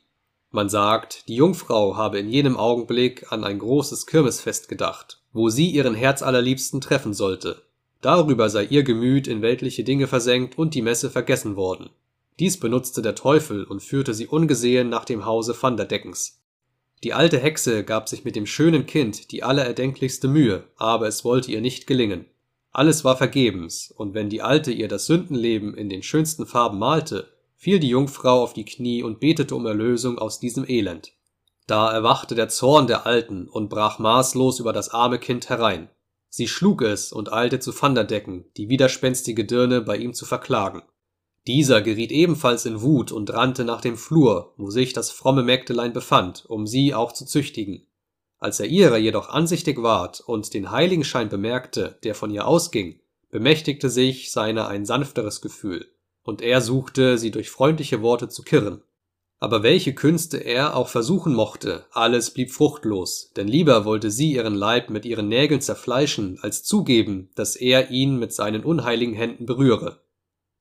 Man 0.49 0.67
sagt, 0.67 1.27
die 1.27 1.35
Jungfrau 1.35 1.95
habe 1.95 2.19
in 2.19 2.27
jenem 2.27 2.57
Augenblick 2.57 3.31
an 3.31 3.43
ein 3.43 3.59
großes 3.59 4.07
Kirmesfest 4.07 4.67
gedacht, 4.67 5.21
wo 5.31 5.49
sie 5.49 5.69
ihren 5.69 5.95
Herzallerliebsten 5.95 6.81
treffen 6.81 7.13
sollte. 7.13 7.61
Darüber 8.01 8.49
sei 8.49 8.63
ihr 8.65 8.83
Gemüt 8.83 9.27
in 9.27 9.43
weltliche 9.43 9.83
Dinge 9.83 10.07
versenkt 10.07 10.57
und 10.57 10.73
die 10.73 10.81
Messe 10.81 11.11
vergessen 11.11 11.55
worden. 11.55 11.91
Dies 12.39 12.59
benutzte 12.59 13.03
der 13.03 13.13
Teufel 13.13 13.63
und 13.63 13.83
führte 13.83 14.15
sie 14.15 14.27
ungesehen 14.27 14.89
nach 14.89 15.05
dem 15.05 15.25
Hause 15.25 15.55
Van 15.59 15.77
der 15.77 15.85
Deckens. 15.85 16.40
Die 17.03 17.13
alte 17.13 17.39
Hexe 17.39 17.83
gab 17.83 18.07
sich 18.07 18.25
mit 18.25 18.35
dem 18.35 18.45
schönen 18.45 18.85
Kind 18.85 19.31
die 19.31 19.41
allererdenklichste 19.41 20.27
Mühe, 20.27 20.65
aber 20.75 21.07
es 21.07 21.25
wollte 21.25 21.51
ihr 21.51 21.61
nicht 21.61 21.87
gelingen. 21.87 22.25
Alles 22.71 23.03
war 23.03 23.17
vergebens, 23.17 23.91
und 23.95 24.13
wenn 24.13 24.29
die 24.29 24.41
Alte 24.41 24.71
ihr 24.71 24.87
das 24.87 25.07
Sündenleben 25.07 25.75
in 25.75 25.89
den 25.89 26.03
schönsten 26.03 26.45
Farben 26.45 26.79
malte, 26.79 27.27
fiel 27.57 27.79
die 27.79 27.89
Jungfrau 27.89 28.41
auf 28.41 28.53
die 28.53 28.65
Knie 28.65 29.03
und 29.03 29.19
betete 29.19 29.55
um 29.55 29.65
Erlösung 29.65 30.19
aus 30.19 30.39
diesem 30.39 30.67
Elend. 30.67 31.13
Da 31.67 31.91
erwachte 31.91 32.35
der 32.35 32.49
Zorn 32.49 32.87
der 32.87 33.05
Alten 33.05 33.47
und 33.47 33.69
brach 33.69 33.99
maßlos 33.99 34.59
über 34.59 34.71
das 34.71 34.89
arme 34.89 35.19
Kind 35.19 35.49
herein. 35.49 35.89
Sie 36.29 36.47
schlug 36.47 36.81
es 36.81 37.11
und 37.11 37.33
eilte 37.33 37.59
zu 37.59 37.73
Vanderdecken, 37.73 38.45
die 38.57 38.69
widerspenstige 38.69 39.43
Dirne 39.43 39.81
bei 39.81 39.97
ihm 39.97 40.13
zu 40.13 40.25
verklagen. 40.25 40.81
Dieser 41.47 41.81
geriet 41.81 42.11
ebenfalls 42.11 42.65
in 42.65 42.81
Wut 42.81 43.11
und 43.11 43.33
rannte 43.33 43.65
nach 43.65 43.81
dem 43.81 43.97
Flur, 43.97 44.53
wo 44.57 44.69
sich 44.69 44.93
das 44.93 45.09
fromme 45.09 45.41
Mägdelein 45.41 45.91
befand, 45.91 46.45
um 46.47 46.67
sie 46.67 46.93
auch 46.93 47.11
zu 47.11 47.25
züchtigen. 47.25 47.87
Als 48.37 48.59
er 48.59 48.67
ihrer 48.67 48.97
jedoch 48.97 49.29
ansichtig 49.29 49.81
ward 49.81 50.21
und 50.21 50.53
den 50.53 50.71
Heiligenschein 50.71 51.29
bemerkte, 51.29 51.97
der 52.03 52.15
von 52.15 52.31
ihr 52.31 52.47
ausging, 52.47 52.99
bemächtigte 53.29 53.89
sich 53.89 54.31
seiner 54.31 54.67
ein 54.67 54.85
sanfteres 54.85 55.41
Gefühl, 55.41 55.87
und 56.23 56.41
er 56.41 56.61
suchte, 56.61 57.17
sie 57.17 57.31
durch 57.31 57.49
freundliche 57.49 58.01
Worte 58.01 58.29
zu 58.29 58.43
kirren. 58.43 58.81
Aber 59.39 59.63
welche 59.63 59.95
Künste 59.95 60.37
er 60.37 60.75
auch 60.75 60.87
versuchen 60.87 61.33
mochte, 61.33 61.85
alles 61.91 62.31
blieb 62.31 62.51
fruchtlos, 62.51 63.31
denn 63.35 63.47
lieber 63.47 63.85
wollte 63.85 64.11
sie 64.11 64.33
ihren 64.33 64.53
Leib 64.53 64.91
mit 64.91 65.05
ihren 65.05 65.29
Nägeln 65.29 65.61
zerfleischen, 65.61 66.37
als 66.41 66.63
zugeben, 66.63 67.29
dass 67.33 67.55
er 67.55 67.89
ihn 67.89 68.19
mit 68.19 68.33
seinen 68.33 68.63
unheiligen 68.63 69.15
Händen 69.15 69.47
berühre. 69.47 70.01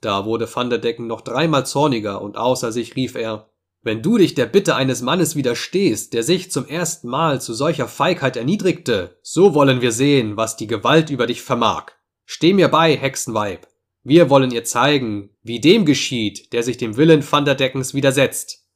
Da 0.00 0.24
wurde 0.24 0.48
Van 0.52 0.70
der 0.70 0.78
Decken 0.78 1.06
noch 1.06 1.20
dreimal 1.20 1.66
zorniger 1.66 2.22
und 2.22 2.36
außer 2.36 2.72
sich 2.72 2.96
rief 2.96 3.14
er, 3.14 3.50
wenn 3.82 4.02
du 4.02 4.18
dich 4.18 4.34
der 4.34 4.46
Bitte 4.46 4.76
eines 4.76 5.00
Mannes 5.00 5.36
widerstehst, 5.36 6.12
der 6.12 6.22
sich 6.22 6.50
zum 6.50 6.66
ersten 6.66 7.08
Mal 7.08 7.40
zu 7.40 7.54
solcher 7.54 7.88
Feigheit 7.88 8.36
erniedrigte, 8.36 9.18
so 9.22 9.54
wollen 9.54 9.80
wir 9.80 9.92
sehen, 9.92 10.36
was 10.36 10.56
die 10.56 10.66
Gewalt 10.66 11.08
über 11.08 11.26
dich 11.26 11.40
vermag. 11.40 11.92
Steh 12.26 12.52
mir 12.52 12.68
bei, 12.68 12.96
Hexenweib. 12.96 13.66
Wir 14.02 14.28
wollen 14.30 14.50
ihr 14.50 14.64
zeigen, 14.64 15.30
wie 15.42 15.60
dem 15.60 15.84
geschieht, 15.84 16.52
der 16.52 16.62
sich 16.62 16.76
dem 16.76 16.96
Willen 16.96 17.24
Van 17.28 17.44
der 17.44 17.54
Deckens 17.54 17.94
widersetzt. 17.94 18.66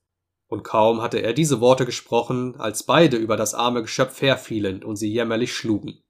Und 0.46 0.64
kaum 0.64 1.02
hatte 1.02 1.18
er 1.18 1.32
diese 1.32 1.60
Worte 1.60 1.86
gesprochen, 1.86 2.56
als 2.56 2.84
beide 2.84 3.16
über 3.16 3.36
das 3.36 3.54
arme 3.54 3.82
Geschöpf 3.82 4.20
herfielen 4.22 4.84
und 4.84 4.96
sie 4.96 5.10
jämmerlich 5.10 5.54
schlugen. 5.54 6.03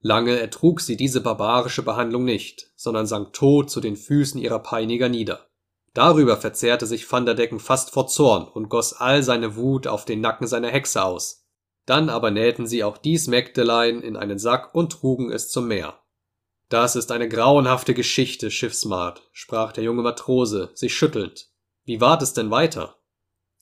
Lange 0.00 0.38
ertrug 0.38 0.80
sie 0.80 0.96
diese 0.96 1.20
barbarische 1.20 1.82
Behandlung 1.82 2.24
nicht, 2.24 2.70
sondern 2.76 3.06
sank 3.06 3.32
tot 3.32 3.70
zu 3.70 3.80
den 3.80 3.96
Füßen 3.96 4.40
ihrer 4.40 4.58
Peiniger 4.58 5.08
nieder. 5.08 5.48
Darüber 5.94 6.36
verzehrte 6.36 6.86
sich 6.86 7.10
Van 7.10 7.24
der 7.24 7.34
Decken 7.34 7.58
fast 7.58 7.90
vor 7.90 8.06
Zorn 8.06 8.46
und 8.46 8.68
goss 8.68 8.92
all 8.92 9.22
seine 9.22 9.56
Wut 9.56 9.86
auf 9.86 10.04
den 10.04 10.20
Nacken 10.20 10.46
seiner 10.46 10.68
Hexe 10.68 11.02
aus. 11.02 11.46
Dann 11.86 12.10
aber 12.10 12.30
nähten 12.30 12.66
sie 12.66 12.84
auch 12.84 12.98
dies 12.98 13.28
Mägdelein 13.28 14.02
in 14.02 14.16
einen 14.16 14.38
Sack 14.38 14.74
und 14.74 14.92
trugen 14.92 15.32
es 15.32 15.48
zum 15.48 15.68
Meer. 15.68 15.98
Das 16.68 16.96
ist 16.96 17.12
eine 17.12 17.28
grauenhafte 17.28 17.94
Geschichte, 17.94 18.50
Schiffsmart, 18.50 19.22
sprach 19.32 19.72
der 19.72 19.84
junge 19.84 20.02
Matrose, 20.02 20.70
sich 20.74 20.94
schüttelnd. 20.94 21.48
Wie 21.84 22.00
ward 22.00 22.22
es 22.22 22.32
denn 22.32 22.50
weiter? 22.50 22.98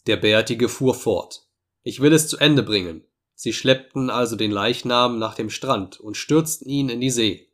Der 0.07 0.17
Bärtige 0.17 0.69
fuhr 0.69 0.95
fort. 0.95 1.47
Ich 1.83 2.00
will 2.00 2.14
es 2.14 2.29
zu 2.29 2.38
Ende 2.38 2.62
bringen. 2.62 3.07
Sie 3.45 3.53
schleppten 3.53 4.09
also 4.09 4.37
den 4.37 4.51
Leichnam 4.51 5.19
nach 5.19 5.35
dem 5.35 5.51
Strand 5.51 6.01
und 6.01 6.17
stürzten 6.17 6.67
ihn 6.67 6.89
in 6.89 7.03
die 7.03 7.11
See. 7.11 7.51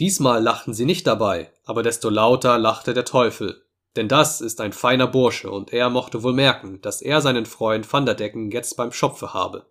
Diesmal 0.00 0.42
lachten 0.42 0.72
sie 0.72 0.86
nicht 0.86 1.06
dabei, 1.06 1.52
aber 1.66 1.82
desto 1.82 2.08
lauter 2.08 2.56
lachte 2.56 2.94
der 2.94 3.04
Teufel, 3.04 3.62
denn 3.94 4.08
das 4.08 4.40
ist 4.40 4.62
ein 4.62 4.72
feiner 4.72 5.06
Bursche 5.06 5.50
und 5.50 5.70
er 5.70 5.90
mochte 5.90 6.22
wohl 6.22 6.32
merken, 6.32 6.80
dass 6.80 7.02
er 7.02 7.20
seinen 7.20 7.44
Freund 7.44 7.92
Vanderdecken 7.92 8.50
jetzt 8.52 8.78
beim 8.78 8.90
Schopfe 8.90 9.34
habe. 9.34 9.66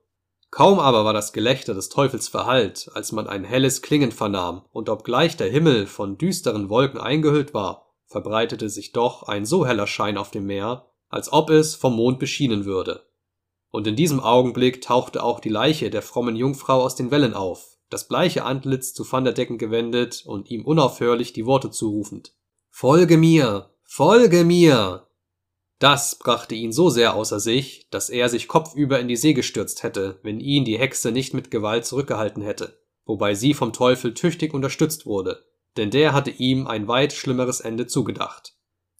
Kaum 0.51 0.80
aber 0.80 1.06
war 1.06 1.13
das 1.13 1.34
Gelächter 1.34 1.74
des 1.74 1.89
Teufels 1.89 2.27
verhallt, 2.27 2.92
als 2.94 3.12
man 3.12 3.25
ein 3.25 3.44
helles 3.44 3.82
Klingen 3.82 4.12
vernahm, 4.12 4.65
und 4.74 4.89
obgleich 4.89 5.38
der 5.38 5.50
Himmel 5.50 5.88
von 5.88 6.20
düsteren 6.20 6.70
Wolken 6.70 7.00
eingehüllt 7.00 7.56
war, 7.56 7.88
verbreitete 8.06 8.70
sich 8.70 8.92
doch 8.92 9.24
ein 9.24 9.44
so 9.44 9.65
heller 9.65 9.88
Schein 9.88 10.20
auf 10.20 10.30
dem 10.30 10.46
Meer, 10.46 10.86
als 11.10 11.34
ob 11.34 11.50
es 11.50 11.74
vom 11.74 11.96
Mond 11.96 12.20
beschienen 12.20 12.65
würde. 12.65 13.08
Und 13.74 13.88
in 13.88 13.96
diesem 13.96 14.20
Augenblick 14.20 14.84
tauchte 14.84 15.24
auch 15.24 15.39
die 15.39 15.50
Leiche 15.50 15.89
der 15.89 16.03
frommen 16.03 16.36
Jungfrau 16.36 16.84
aus 16.84 16.96
den 16.96 17.10
Wellen 17.10 17.34
auf, 17.34 17.80
das 17.89 18.08
bleiche 18.08 18.44
Antlitz 18.44 18.94
zu 18.94 19.03
Vanderdecken 19.03 19.58
gewendet 19.58 20.22
und 20.27 20.51
ihm 20.51 20.63
unaufhörlich 20.63 21.34
die 21.34 21.48
Worte 21.48 21.72
zurufend. 21.72 22.36
Folge 22.70 23.18
mir, 23.18 23.72
folge 23.84 24.44
mir! 24.44 25.08
Das 25.80 26.20
brachte 26.20 26.53
ihn 26.53 26.72
so 26.72 26.92
sehr 26.92 27.15
außer 27.15 27.39
sich, 27.39 27.88
dass 27.89 28.12
er 28.12 28.30
sich 28.30 28.48
kopfüber 28.48 29.00
in 29.00 29.08
die 29.08 29.15
See 29.15 29.34
gestürzt 29.34 29.82
hätte, 29.82 30.20
wenn 30.22 30.39
ihn 30.39 30.65
die 30.65 30.77
Hexe 30.77 31.12
nicht 31.12 31.34
mit 31.34 31.50
Gewalt 31.50 31.88
zurückgehalten 31.88 32.44
hätte, 32.44 32.80
wobei 33.06 33.34
sie 33.34 33.56
vom 33.56 33.74
Teufel 33.74 34.13
tüchtig 34.13 34.53
unterstützt 34.53 35.08
wurde, 35.08 35.44
denn 35.77 35.89
der 35.89 36.13
hatte 36.13 36.30
ihm 36.30 36.68
ein 36.68 36.88
weit 36.88 37.12
schlimmeres 37.12 37.60
Ende 37.60 37.88
zugedacht. 37.88 38.52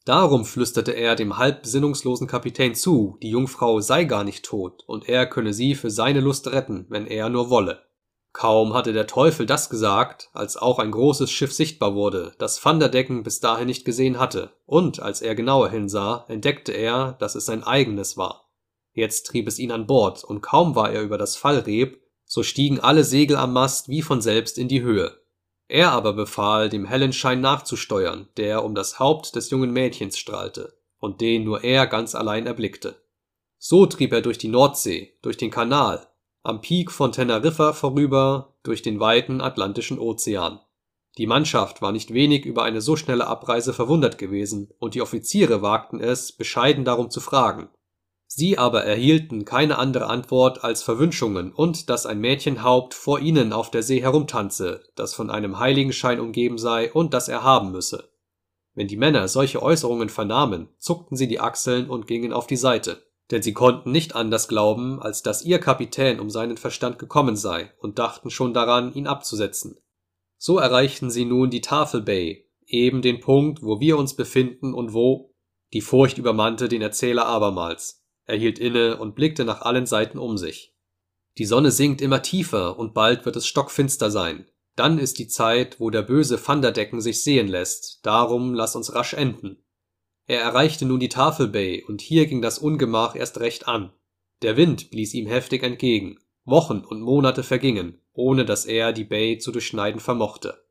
Darum 0.06 0.44
flüsterte 0.44 0.92
er 0.92 1.16
dem 1.16 1.38
halb 1.38 1.64
besinnungslosen 1.64 2.28
Kapitän 2.28 2.76
zu, 2.76 3.18
die 3.22 3.30
Jungfrau 3.30 3.80
sei 3.80 4.04
gar 4.04 4.26
nicht 4.26 4.44
tot 4.44 4.84
und 4.86 5.08
er 5.08 5.26
könne 5.26 5.54
sie 5.54 5.76
für 5.76 5.90
seine 5.90 6.20
Lust 6.20 6.52
retten, 6.52 6.86
wenn 6.90 7.08
er 7.08 7.30
nur 7.30 7.50
wolle. 7.50 7.84
Kaum 8.34 8.74
hatte 8.74 8.94
der 8.94 9.08
Teufel 9.08 9.46
das 9.46 9.70
gesagt, 9.70 10.30
als 10.34 10.58
auch 10.58 10.80
ein 10.80 10.92
großes 10.92 11.32
Schiff 11.32 11.54
sichtbar 11.54 11.94
wurde, 11.94 12.34
das 12.40 12.64
Vanderdecken 12.66 13.24
bis 13.24 13.40
dahin 13.40 13.68
nicht 13.68 13.86
gesehen 13.86 14.20
hatte, 14.20 14.52
und 14.66 15.00
als 15.00 15.22
er 15.22 15.36
genauer 15.36 15.70
hinsah, 15.70 16.26
entdeckte 16.28 16.72
er, 16.72 17.14
dass 17.20 17.36
es 17.36 17.46
sein 17.46 17.64
eigenes 17.64 18.18
war. 18.18 18.50
Jetzt 18.92 19.28
trieb 19.28 19.48
es 19.48 19.60
ihn 19.60 19.72
an 19.72 19.86
Bord, 19.86 20.24
und 20.24 20.42
kaum 20.42 20.76
war 20.76 20.92
er 20.92 21.04
über 21.04 21.20
das 21.20 21.36
Fallreb, 21.36 22.02
so 22.26 22.42
stiegen 22.42 22.80
alle 22.80 23.04
Segel 23.04 23.38
am 23.38 23.54
Mast 23.54 23.88
wie 23.88 24.02
von 24.02 24.20
selbst 24.20 24.58
in 24.58 24.68
die 24.68 24.82
Höhe. 24.82 25.16
Er 25.74 25.92
aber 25.92 26.14
befahl, 26.14 26.70
dem 26.70 26.86
hellen 26.86 27.14
Schein 27.14 27.42
nachzusteuern, 27.42 28.28
der 28.38 28.64
um 28.64 28.76
das 28.76 29.00
Haupt 29.00 29.36
des 29.36 29.50
jungen 29.50 29.72
Mädchens 29.72 30.20
strahlte, 30.20 30.78
und 31.00 31.20
den 31.20 31.46
nur 31.46 31.64
er 31.64 31.88
ganz 31.88 32.14
allein 32.14 32.46
erblickte. 32.46 33.02
So 33.58 33.88
trieb 33.88 34.14
er 34.14 34.22
durch 34.22 34.38
die 34.38 34.50
Nordsee, 34.50 35.18
durch 35.24 35.36
den 35.36 35.50
Kanal, 35.50 36.06
am 36.44 36.62
Peak 36.62 36.92
von 36.92 37.12
Teneriffa 37.12 37.74
vorüber 37.74 38.54
durch 38.62 38.84
den 38.84 39.00
weiten 39.00 39.42
Atlantischen 39.42 39.98
Ozean. 39.98 40.60
Die 41.18 41.26
Mannschaft 41.26 41.82
war 41.82 41.92
nicht 41.92 42.14
wenig 42.14 42.46
über 42.46 42.62
eine 42.62 42.80
so 42.80 42.96
schnelle 42.96 43.26
Abreise 43.26 43.74
verwundert 43.74 44.20
gewesen, 44.20 44.70
und 44.78 44.94
die 44.94 45.02
Offiziere 45.02 45.64
wagten 45.64 46.00
es, 46.00 46.32
bescheiden 46.34 46.86
darum 46.86 47.10
zu 47.10 47.20
fragen. 47.20 47.70
Sie 48.36 48.58
aber 48.58 48.84
erhielten 48.84 49.46
keine 49.46 49.78
andere 49.78 50.08
Antwort 50.08 50.64
als 50.64 50.82
Verwünschungen 50.82 51.52
und 51.52 51.90
dass 51.90 52.06
ein 52.06 52.20
Mädchenhaupt 52.20 52.94
vor 52.94 53.20
ihnen 53.20 53.54
auf 53.54 53.70
der 53.70 53.84
See 53.84 54.02
herumtanze, 54.02 54.84
das 54.96 55.14
von 55.14 55.30
einem 55.30 55.60
Heiligenschein 55.60 56.20
umgeben 56.20 56.58
sei 56.58 56.92
und 56.92 57.14
das 57.14 57.28
er 57.28 57.44
haben 57.44 57.72
müsse. 57.72 58.10
Wenn 58.74 58.88
die 58.88 58.98
Männer 58.98 59.28
solche 59.28 59.62
Äußerungen 59.62 60.10
vernahmen, 60.10 60.70
zuckten 60.80 61.16
sie 61.16 61.28
die 61.28 61.40
Achseln 61.40 61.90
und 61.90 62.08
gingen 62.08 62.34
auf 62.34 62.48
die 62.48 62.58
Seite 62.58 63.04
denn 63.32 63.42
sie 63.42 63.54
konnten 63.54 63.92
nicht 63.92 64.16
anders 64.16 64.48
glauben, 64.48 65.02
als 65.02 65.24
dass 65.24 65.44
ihr 65.44 65.60
Kapitän 65.60 66.20
um 66.20 66.30
seinen 66.30 66.58
Verstand 66.58 67.00
gekommen 67.00 67.36
sei 67.36 67.72
und 67.80 68.00
dachten 68.00 68.30
schon 68.30 68.54
daran, 68.54 68.94
ihn 68.94 69.08
abzusetzen. 69.08 69.80
So 70.38 70.60
erreichten 70.60 71.10
sie 71.10 71.26
nun 71.26 71.50
die 71.50 71.62
Tafel 71.62 72.02
Bay, 72.02 72.50
eben 72.66 73.02
den 73.02 73.22
Punkt, 73.22 73.64
wo 73.64 73.80
wir 73.80 73.98
uns 73.98 74.16
befinden 74.16 74.74
und 74.74 74.94
wo 74.94 75.34
die 75.72 75.82
Furcht 75.82 76.18
übermannte 76.18 76.68
den 76.68 76.82
Erzähler 76.82 77.26
abermals. 77.26 78.03
Er 78.26 78.38
hielt 78.38 78.60
inne 78.60 78.98
und 78.98 79.16
blickte 79.16 79.46
nach 79.46 79.62
allen 79.62 79.86
Seiten 79.86 80.18
um 80.18 80.38
sich. 80.38 80.74
Die 81.38 81.46
Sonne 81.46 81.72
sinkt 81.72 82.02
immer 82.02 82.22
tiefer 82.22 82.78
und 82.78 82.94
bald 82.94 83.26
wird 83.26 83.36
es 83.36 83.48
stockfinster 83.48 84.12
sein. 84.12 84.46
Dann 84.76 84.98
ist 84.98 85.20
die 85.20 85.28
Zeit, 85.28 85.80
wo 85.80 85.90
der 85.90 86.02
böse 86.02 86.40
Vanderdecken 86.46 87.02
sich 87.02 87.24
sehen 87.24 87.48
lässt, 87.48 88.00
darum 88.04 88.54
lass 88.54 88.76
uns 88.76 88.96
rasch 88.96 89.14
enden. 89.14 89.64
Er 90.26 90.42
erreichte 90.42 90.86
nun 90.86 91.00
die 91.00 91.10
Tafelbay, 91.10 91.84
und 91.84 92.02
hier 92.02 92.28
ging 92.28 92.42
das 92.42 92.60
Ungemach 92.60 93.16
erst 93.16 93.40
recht 93.40 93.68
an. 93.68 93.92
Der 94.42 94.58
Wind 94.58 94.90
blies 94.90 95.14
ihm 95.14 95.28
heftig 95.28 95.64
entgegen. 95.64 96.20
Wochen 96.46 96.80
und 96.80 97.02
Monate 97.02 97.44
vergingen, 97.44 98.02
ohne 98.14 98.46
dass 98.46 98.66
er 98.66 98.94
die 98.94 99.04
Bay 99.04 99.38
zu 99.38 99.52
durchschneiden 99.52 100.00
vermochte. 100.00 100.64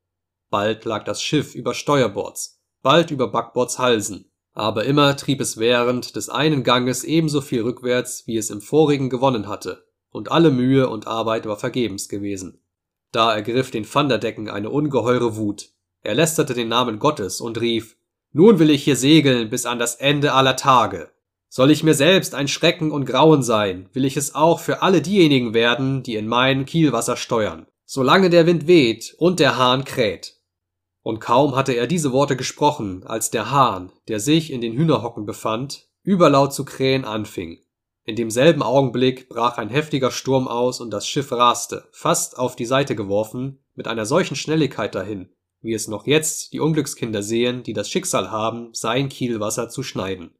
Bald 0.51 0.85
lag 0.85 1.05
das 1.05 1.23
Schiff 1.23 1.55
über 1.55 1.75
Steuerbords, 1.75 2.63
bald 2.83 3.11
über 3.11 3.29
Backbords 3.29 3.79
Halsen, 3.79 4.32
aber 4.55 4.85
immer 4.85 5.17
trieb 5.17 5.41
es 5.41 5.57
während 5.57 6.17
des 6.17 6.29
einen 6.29 6.63
Ganges 6.63 7.05
ebenso 7.05 7.41
viel 7.41 7.63
rückwärts, 7.63 8.27
wie 8.27 8.37
es 8.37 8.51
im 8.51 8.61
vorigen 8.61 9.11
gewonnen 9.11 9.49
hatte, 9.49 9.85
und 10.11 10.31
alle 10.31 10.51
Mühe 10.51 10.89
und 10.89 11.07
Arbeit 11.07 11.47
war 11.47 11.57
vergebens 11.57 12.09
gewesen. 12.09 12.61
Da 13.13 13.35
ergriff 13.35 13.71
den 13.71 13.85
Vanderdecken 13.85 14.49
eine 14.49 14.71
ungeheure 14.71 15.37
Wut. 15.37 15.71
Er 16.03 16.15
lästerte 16.15 16.55
den 16.55 16.69
Namen 16.69 16.99
Gottes 16.99 17.41
und 17.41 17.61
rief 17.61 17.97
nun 18.35 18.59
will 18.59 18.71
ich 18.71 18.85
hier 18.85 18.97
segeln 18.97 19.51
bis 19.51 19.67
an 19.67 19.79
das 19.79 19.97
Ende 19.97 20.33
aller 20.33 20.57
Tage. 20.57 21.11
Soll 21.49 21.71
ich 21.71 21.83
mir 21.83 21.93
selbst 21.93 22.35
ein 22.35 22.49
Schrecken 22.49 22.91
und 22.91 23.05
Grauen 23.05 23.43
sein, 23.43 23.91
will 23.93 24.07
ich 24.07 24.17
es 24.17 24.35
auch 24.35 24.59
für 24.59 24.81
alle 24.81 25.03
diejenigen 25.03 25.53
werden, 25.53 26.03
die 26.03 26.17
in 26.17 26.27
mein 26.27 26.65
Kielwasser 26.65 27.19
steuern, 27.19 27.67
solange 27.85 28.31
der 28.31 28.47
Wind 28.47 28.67
weht 28.67 29.15
und 29.19 29.39
der 29.39 29.59
Hahn 29.59 29.85
kräht. 29.85 30.37
Und 31.03 31.21
kaum 31.21 31.57
hatte 31.57 31.73
er 31.73 31.87
diese 31.87 32.13
Worte 32.13 32.37
gesprochen, 32.37 33.05
als 33.05 33.31
der 33.31 33.51
Hahn, 33.51 33.93
der 34.09 34.21
sich 34.21 34.53
in 34.53 34.61
den 34.61 34.75
Hühnerhocken 34.75 35.27
befand, 35.27 35.89
überlaut 36.03 36.55
zu 36.55 36.65
krähen 36.65 37.05
anfing. 37.05 37.59
In 38.05 38.17
demselben 38.17 38.63
Augenblick 38.63 39.29
brach 39.29 39.59
ein 39.59 39.69
heftiger 39.69 40.11
Sturm 40.11 40.49
aus 40.49 40.81
und 40.81 40.91
das 40.91 41.07
Schiff 41.07 41.31
raste, 41.31 41.89
fast 41.93 42.39
auf 42.39 42.57
die 42.57 42.67
Seite 42.67 42.97
geworfen, 42.97 43.61
mit 43.75 43.87
einer 43.87 44.07
solchen 44.07 44.37
Schnelligkeit 44.37 44.95
dahin, 44.95 45.31
wie 45.61 45.73
es 45.73 45.87
noch 45.87 46.07
jetzt 46.07 46.53
die 46.53 46.61
Unglückskinder 46.61 47.23
sehen, 47.23 47.63
die 47.63 47.73
das 47.73 47.89
Schicksal 47.89 48.31
haben, 48.31 48.71
sein 48.73 49.09
Kielwasser 49.09 49.69
zu 49.69 49.83
schneiden. 49.83 50.35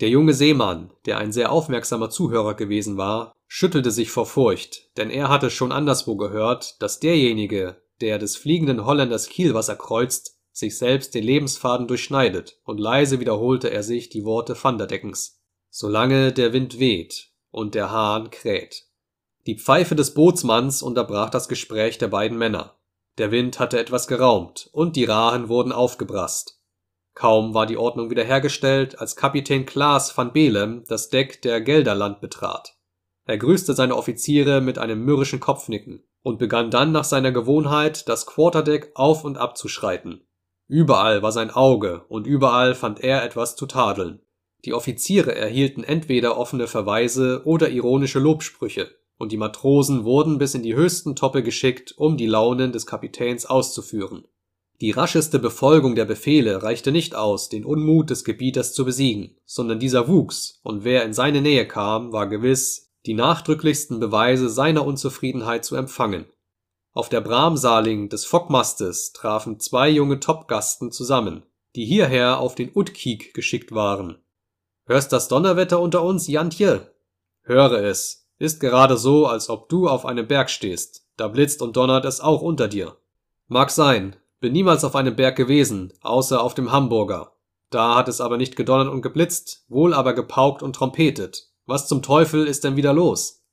Der 0.00 0.08
junge 0.08 0.34
Seemann, 0.34 0.92
der 1.06 1.18
ein 1.18 1.32
sehr 1.32 1.50
aufmerksamer 1.50 2.10
Zuhörer 2.10 2.54
gewesen 2.54 2.96
war, 2.96 3.34
schüttelte 3.46 3.90
sich 3.90 4.10
vor 4.10 4.26
Furcht, 4.26 4.96
denn 4.96 5.10
er 5.10 5.28
hatte 5.28 5.50
schon 5.50 5.72
anderswo 5.72 6.16
gehört, 6.16 6.80
dass 6.82 7.00
derjenige, 7.00 7.80
der 8.00 8.18
des 8.18 8.36
fliegenden 8.36 8.84
Holländers 8.84 9.28
Kielwasser 9.28 9.76
kreuzt, 9.76 10.38
sich 10.52 10.76
selbst 10.76 11.14
den 11.14 11.24
Lebensfaden 11.24 11.86
durchschneidet, 11.86 12.60
und 12.64 12.78
leise 12.78 13.20
wiederholte 13.20 13.70
er 13.70 13.82
sich 13.82 14.08
die 14.08 14.24
Worte 14.24 14.56
Vanderdeckens. 14.60 15.40
Solange 15.70 16.32
der 16.32 16.52
Wind 16.52 16.78
weht 16.78 17.30
und 17.50 17.74
der 17.74 17.90
Hahn 17.90 18.30
kräht. 18.30 18.86
Die 19.46 19.58
Pfeife 19.58 19.94
des 19.94 20.14
Bootsmanns 20.14 20.82
unterbrach 20.82 21.30
das 21.30 21.48
Gespräch 21.48 21.98
der 21.98 22.08
beiden 22.08 22.36
Männer. 22.36 22.78
Der 23.18 23.30
Wind 23.30 23.58
hatte 23.58 23.78
etwas 23.78 24.06
geraumt, 24.06 24.68
und 24.72 24.96
die 24.96 25.04
Rahen 25.04 25.48
wurden 25.48 25.72
aufgebrast. 25.72 26.60
Kaum 27.14 27.52
war 27.52 27.66
die 27.66 27.76
Ordnung 27.76 28.10
wiederhergestellt, 28.10 29.00
als 29.00 29.16
Kapitän 29.16 29.66
Klaas 29.66 30.16
van 30.16 30.32
Belem 30.32 30.84
das 30.86 31.08
Deck 31.08 31.42
der 31.42 31.60
Gelderland 31.60 32.20
betrat. 32.20 32.77
Er 33.28 33.36
grüßte 33.36 33.74
seine 33.74 33.94
Offiziere 33.94 34.62
mit 34.62 34.78
einem 34.78 35.04
mürrischen 35.04 35.38
Kopfnicken 35.38 36.02
und 36.22 36.38
begann 36.38 36.70
dann 36.70 36.92
nach 36.92 37.04
seiner 37.04 37.30
Gewohnheit 37.30 38.08
das 38.08 38.24
Quarterdeck 38.24 38.92
auf 38.94 39.22
und 39.22 39.36
ab 39.36 39.58
zu 39.58 39.68
schreiten. 39.68 40.22
Überall 40.66 41.22
war 41.22 41.30
sein 41.30 41.50
Auge 41.50 42.06
und 42.08 42.26
überall 42.26 42.74
fand 42.74 43.04
er 43.04 43.22
etwas 43.22 43.54
zu 43.54 43.66
tadeln. 43.66 44.22
Die 44.64 44.72
Offiziere 44.72 45.34
erhielten 45.34 45.84
entweder 45.84 46.38
offene 46.38 46.66
Verweise 46.66 47.42
oder 47.44 47.68
ironische 47.68 48.18
Lobsprüche, 48.18 48.88
und 49.18 49.30
die 49.30 49.36
Matrosen 49.36 50.04
wurden 50.04 50.38
bis 50.38 50.54
in 50.54 50.62
die 50.62 50.74
höchsten 50.74 51.14
Toppe 51.14 51.42
geschickt, 51.42 51.92
um 51.98 52.16
die 52.16 52.26
Launen 52.26 52.72
des 52.72 52.86
Kapitäns 52.86 53.44
auszuführen. 53.44 54.24
Die 54.80 54.92
rascheste 54.92 55.38
Befolgung 55.38 55.96
der 55.96 56.06
Befehle 56.06 56.62
reichte 56.62 56.92
nicht 56.92 57.14
aus, 57.14 57.50
den 57.50 57.66
Unmut 57.66 58.08
des 58.08 58.24
Gebieters 58.24 58.72
zu 58.72 58.86
besiegen, 58.86 59.36
sondern 59.44 59.80
dieser 59.80 60.08
wuchs, 60.08 60.60
und 60.62 60.84
wer 60.84 61.04
in 61.04 61.12
seine 61.12 61.42
Nähe 61.42 61.68
kam, 61.68 62.12
war 62.12 62.26
gewiss, 62.26 62.87
die 63.06 63.14
nachdrücklichsten 63.14 64.00
Beweise 64.00 64.48
seiner 64.48 64.84
Unzufriedenheit 64.84 65.64
zu 65.64 65.76
empfangen. 65.76 66.26
Auf 66.92 67.08
der 67.08 67.20
Bramsaling 67.20 68.08
des 68.08 68.24
Fockmastes 68.24 69.12
trafen 69.12 69.60
zwei 69.60 69.88
junge 69.88 70.20
Topgasten 70.20 70.90
zusammen, 70.90 71.44
die 71.76 71.84
hierher 71.84 72.40
auf 72.40 72.54
den 72.54 72.70
Utkik 72.74 73.34
geschickt 73.34 73.72
waren. 73.72 74.18
Hörst 74.86 75.12
das 75.12 75.28
Donnerwetter 75.28 75.80
unter 75.80 76.02
uns, 76.02 76.26
Jantje? 76.26 76.92
Höre 77.42 77.84
es, 77.84 78.28
ist 78.38 78.60
gerade 78.60 78.96
so, 78.96 79.26
als 79.26 79.48
ob 79.48 79.68
du 79.68 79.88
auf 79.88 80.06
einem 80.06 80.26
Berg 80.26 80.50
stehst. 80.50 81.06
Da 81.16 81.28
blitzt 81.28 81.62
und 81.62 81.76
donnert 81.76 82.04
es 82.04 82.20
auch 82.20 82.42
unter 82.42 82.68
dir. 82.68 82.96
Mag 83.48 83.70
sein. 83.70 84.16
Bin 84.40 84.52
niemals 84.52 84.84
auf 84.84 84.94
einem 84.94 85.16
Berg 85.16 85.34
gewesen, 85.36 85.92
außer 86.00 86.40
auf 86.40 86.54
dem 86.54 86.70
Hamburger. 86.70 87.32
Da 87.70 87.96
hat 87.96 88.08
es 88.08 88.20
aber 88.20 88.36
nicht 88.36 88.54
gedonnert 88.54 88.88
und 88.88 89.02
geblitzt, 89.02 89.64
wohl 89.68 89.92
aber 89.92 90.14
gepaukt 90.14 90.62
und 90.62 90.76
trompetet. 90.76 91.47
Was 91.68 91.86
zum 91.86 92.00
Teufel 92.00 92.46
ist 92.46 92.64
denn 92.64 92.76
wieder 92.76 92.94
los? 92.94 93.44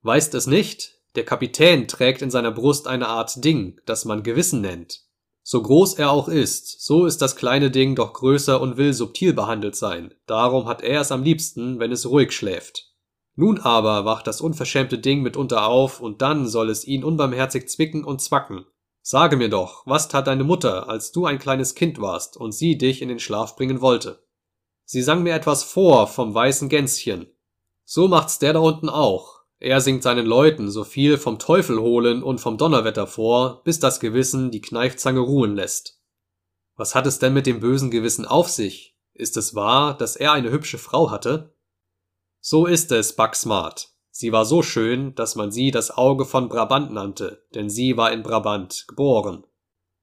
Weißt 0.00 0.32
es 0.32 0.46
nicht? 0.46 1.02
Der 1.16 1.26
Kapitän 1.26 1.86
trägt 1.86 2.22
in 2.22 2.30
seiner 2.30 2.50
Brust 2.50 2.86
eine 2.86 3.08
Art 3.08 3.44
Ding, 3.44 3.78
das 3.84 4.06
man 4.06 4.22
Gewissen 4.22 4.62
nennt. 4.62 5.02
So 5.42 5.60
groß 5.60 5.98
er 5.98 6.10
auch 6.10 6.28
ist, 6.28 6.80
so 6.80 7.04
ist 7.04 7.20
das 7.20 7.36
kleine 7.36 7.70
Ding 7.70 7.94
doch 7.94 8.14
größer 8.14 8.58
und 8.58 8.78
will 8.78 8.94
subtil 8.94 9.34
behandelt 9.34 9.76
sein. 9.76 10.14
Darum 10.24 10.66
hat 10.66 10.80
er 10.80 11.02
es 11.02 11.12
am 11.12 11.22
liebsten, 11.22 11.78
wenn 11.78 11.92
es 11.92 12.08
ruhig 12.08 12.32
schläft. 12.32 12.94
Nun 13.34 13.58
aber 13.58 14.06
wacht 14.06 14.26
das 14.26 14.40
unverschämte 14.40 14.96
Ding 14.98 15.20
mitunter 15.20 15.66
auf 15.66 16.00
und 16.00 16.22
dann 16.22 16.48
soll 16.48 16.70
es 16.70 16.86
ihn 16.86 17.04
unbarmherzig 17.04 17.68
zwicken 17.68 18.02
und 18.02 18.22
zwacken. 18.22 18.64
Sage 19.02 19.36
mir 19.36 19.50
doch, 19.50 19.82
was 19.84 20.08
tat 20.08 20.26
deine 20.26 20.44
Mutter, 20.44 20.88
als 20.88 21.12
du 21.12 21.26
ein 21.26 21.38
kleines 21.38 21.74
Kind 21.74 22.00
warst 22.00 22.38
und 22.38 22.52
sie 22.52 22.78
dich 22.78 23.02
in 23.02 23.10
den 23.10 23.20
Schlaf 23.20 23.56
bringen 23.56 23.82
wollte? 23.82 24.24
Sie 24.86 25.02
sang 25.02 25.22
mir 25.22 25.34
etwas 25.34 25.64
vor 25.64 26.06
vom 26.06 26.32
weißen 26.32 26.70
Gänschen. 26.70 27.26
So 27.90 28.06
macht's 28.06 28.38
der 28.38 28.52
da 28.52 28.58
unten 28.58 28.90
auch. 28.90 29.40
Er 29.60 29.80
singt 29.80 30.02
seinen 30.02 30.26
Leuten 30.26 30.70
so 30.70 30.84
viel 30.84 31.16
vom 31.16 31.38
Teufel 31.38 31.80
holen 31.80 32.22
und 32.22 32.38
vom 32.38 32.58
Donnerwetter 32.58 33.06
vor, 33.06 33.62
bis 33.64 33.80
das 33.80 33.98
Gewissen 33.98 34.50
die 34.50 34.60
Kneifzange 34.60 35.20
ruhen 35.20 35.56
lässt. 35.56 35.98
Was 36.76 36.94
hat 36.94 37.06
es 37.06 37.18
denn 37.18 37.32
mit 37.32 37.46
dem 37.46 37.60
bösen 37.60 37.90
Gewissen 37.90 38.26
auf 38.26 38.50
sich? 38.50 38.94
Ist 39.14 39.38
es 39.38 39.54
wahr, 39.54 39.96
dass 39.96 40.16
er 40.16 40.32
eine 40.32 40.50
hübsche 40.50 40.76
Frau 40.76 41.10
hatte? 41.10 41.54
So 42.40 42.66
ist 42.66 42.92
es, 42.92 43.16
Bucksmart. 43.16 43.94
Sie 44.10 44.32
war 44.32 44.44
so 44.44 44.62
schön, 44.62 45.14
dass 45.14 45.34
man 45.34 45.50
sie 45.50 45.70
das 45.70 45.90
Auge 45.90 46.26
von 46.26 46.50
Brabant 46.50 46.92
nannte, 46.92 47.46
denn 47.54 47.70
sie 47.70 47.96
war 47.96 48.12
in 48.12 48.22
Brabant 48.22 48.84
geboren. 48.86 49.46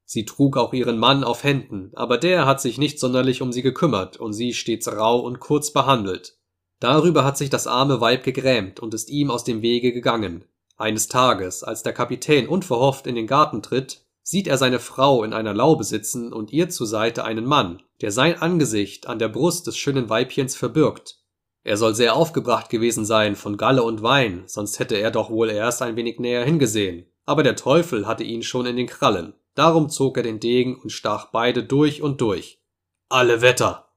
Sie 0.05 0.25
trug 0.25 0.57
auch 0.57 0.73
ihren 0.73 0.97
Mann 0.97 1.23
auf 1.23 1.43
Händen, 1.43 1.91
aber 1.93 2.17
der 2.17 2.47
hat 2.47 2.61
sich 2.61 2.79
nicht 2.79 2.99
sonderlich 2.99 3.43
um 3.43 3.51
sie 3.51 3.61
gekümmert 3.61 4.17
und 4.17 4.33
sie 4.33 4.55
stets 4.55 4.91
rau 4.91 5.19
und 5.19 5.39
kurz 5.39 5.71
behandelt. 5.71 6.39
Darüber 6.85 7.25
hat 7.25 7.35
sich 7.35 7.49
das 7.49 7.65
arme 7.65 7.99
Weib 7.99 8.23
gegrämt 8.23 8.79
und 8.79 8.93
ist 8.93 9.09
ihm 9.09 9.31
aus 9.31 9.43
dem 9.43 9.63
Wege 9.63 9.91
gegangen. 9.91 10.45
Eines 10.77 11.07
Tages, 11.07 11.63
als 11.63 11.81
der 11.81 11.93
Kapitän 11.93 12.47
unverhofft 12.47 13.07
in 13.07 13.15
den 13.15 13.25
Garten 13.25 13.63
tritt, 13.63 14.05
sieht 14.21 14.45
er 14.47 14.59
seine 14.59 14.77
Frau 14.77 15.23
in 15.23 15.33
einer 15.33 15.55
Laube 15.55 15.83
sitzen 15.83 16.31
und 16.31 16.53
ihr 16.53 16.69
zur 16.69 16.85
Seite 16.85 17.25
einen 17.25 17.47
Mann, 17.47 17.81
der 18.01 18.11
sein 18.11 18.39
Angesicht 18.39 19.07
an 19.07 19.17
der 19.17 19.29
Brust 19.29 19.65
des 19.65 19.79
schönen 19.79 20.11
Weibchens 20.11 20.55
verbirgt. 20.55 21.23
Er 21.63 21.77
soll 21.77 21.95
sehr 21.95 22.15
aufgebracht 22.15 22.69
gewesen 22.69 23.03
sein 23.03 23.35
von 23.35 23.57
Galle 23.57 23.81
und 23.81 24.03
Wein, 24.03 24.43
sonst 24.45 24.77
hätte 24.77 24.93
er 24.93 25.09
doch 25.09 25.31
wohl 25.31 25.49
erst 25.49 25.81
ein 25.81 25.95
wenig 25.95 26.19
näher 26.19 26.45
hingesehen. 26.45 27.07
Aber 27.25 27.41
der 27.41 27.55
Teufel 27.55 28.05
hatte 28.05 28.23
ihn 28.23 28.43
schon 28.43 28.67
in 28.67 28.75
den 28.75 28.85
Krallen. 28.85 29.33
Darum 29.55 29.89
zog 29.89 30.17
er 30.17 30.23
den 30.23 30.39
Degen 30.39 30.79
und 30.79 30.91
stach 30.91 31.31
beide 31.31 31.63
durch 31.63 32.03
und 32.03 32.21
durch. 32.21 32.61
Alle 33.09 33.41
Wetter! 33.41 33.89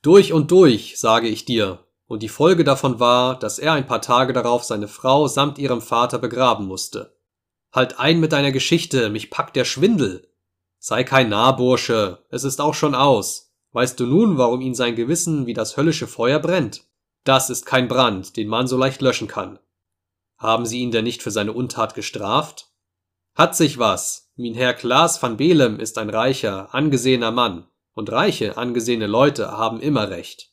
Durch 0.00 0.32
und 0.32 0.52
durch, 0.52 1.00
sage 1.00 1.26
ich 1.26 1.44
dir, 1.44 1.80
und 2.06 2.22
die 2.22 2.28
Folge 2.28 2.64
davon 2.64 3.00
war, 3.00 3.38
dass 3.38 3.58
er 3.58 3.72
ein 3.72 3.86
paar 3.86 4.00
Tage 4.00 4.32
darauf 4.32 4.64
seine 4.64 4.88
Frau 4.88 5.26
samt 5.26 5.58
ihrem 5.58 5.80
Vater 5.80 6.18
begraben 6.18 6.66
musste. 6.66 7.16
Halt 7.72 7.98
ein 7.98 8.20
mit 8.20 8.32
deiner 8.32 8.52
Geschichte, 8.52 9.10
mich 9.10 9.30
packt 9.30 9.56
der 9.56 9.64
Schwindel. 9.64 10.28
Sei 10.78 11.04
kein 11.04 11.28
Nahbursche, 11.28 12.24
es 12.30 12.44
ist 12.44 12.60
auch 12.60 12.74
schon 12.74 12.94
aus. 12.94 13.52
Weißt 13.72 13.98
du 13.98 14.06
nun, 14.06 14.38
warum 14.38 14.60
ihn 14.60 14.74
sein 14.74 14.96
Gewissen 14.96 15.46
wie 15.46 15.54
das 15.54 15.76
höllische 15.76 16.06
Feuer 16.06 16.38
brennt? 16.38 16.84
Das 17.24 17.50
ist 17.50 17.66
kein 17.66 17.88
Brand, 17.88 18.36
den 18.36 18.48
man 18.48 18.68
so 18.68 18.78
leicht 18.78 19.02
löschen 19.02 19.26
kann. 19.28 19.58
Haben 20.38 20.64
sie 20.64 20.78
ihn 20.78 20.92
denn 20.92 21.04
nicht 21.04 21.22
für 21.22 21.30
seine 21.30 21.52
Untat 21.52 21.94
gestraft? 21.94 22.70
Hat 23.34 23.56
sich 23.56 23.78
was. 23.78 24.30
Min 24.36 24.54
Herr 24.54 24.74
Klaas 24.74 25.22
van 25.22 25.36
Belem 25.36 25.80
ist 25.80 25.98
ein 25.98 26.08
reicher, 26.08 26.74
angesehener 26.74 27.32
Mann, 27.32 27.66
und 27.94 28.12
reiche, 28.12 28.56
angesehene 28.56 29.06
Leute 29.06 29.50
haben 29.50 29.80
immer 29.80 30.08
recht. 30.08 30.52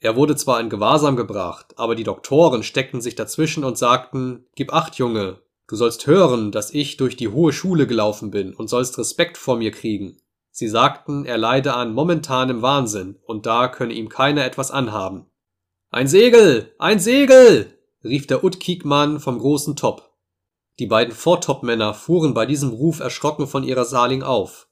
Er 0.00 0.14
wurde 0.14 0.36
zwar 0.36 0.60
in 0.60 0.70
Gewahrsam 0.70 1.16
gebracht, 1.16 1.74
aber 1.76 1.94
die 1.94 2.04
Doktoren 2.04 2.62
steckten 2.62 3.00
sich 3.00 3.16
dazwischen 3.16 3.64
und 3.64 3.76
sagten, 3.76 4.46
Gib 4.54 4.72
acht, 4.72 4.96
Junge, 4.96 5.40
du 5.66 5.76
sollst 5.76 6.06
hören, 6.06 6.52
dass 6.52 6.72
ich 6.72 6.96
durch 6.96 7.16
die 7.16 7.28
hohe 7.28 7.52
Schule 7.52 7.86
gelaufen 7.86 8.30
bin 8.30 8.54
und 8.54 8.68
sollst 8.68 8.98
Respekt 8.98 9.36
vor 9.36 9.56
mir 9.56 9.72
kriegen. 9.72 10.20
Sie 10.50 10.68
sagten, 10.68 11.24
er 11.24 11.38
leide 11.38 11.74
an 11.74 11.92
momentanem 11.92 12.62
Wahnsinn 12.62 13.18
und 13.24 13.46
da 13.46 13.68
könne 13.68 13.94
ihm 13.94 14.08
keiner 14.08 14.44
etwas 14.44 14.70
anhaben. 14.70 15.26
Ein 15.90 16.08
Segel! 16.08 16.74
Ein 16.78 16.98
Segel! 16.98 17.78
rief 18.04 18.26
der 18.26 18.44
Utkikmann 18.44 19.20
vom 19.20 19.38
großen 19.38 19.76
Top. 19.76 20.16
Die 20.78 20.86
beiden 20.86 21.14
Vortopmänner 21.14 21.94
fuhren 21.94 22.34
bei 22.34 22.46
diesem 22.46 22.70
Ruf 22.70 23.00
erschrocken 23.00 23.46
von 23.46 23.64
ihrer 23.64 23.84
Saling 23.84 24.22
auf. 24.22 24.68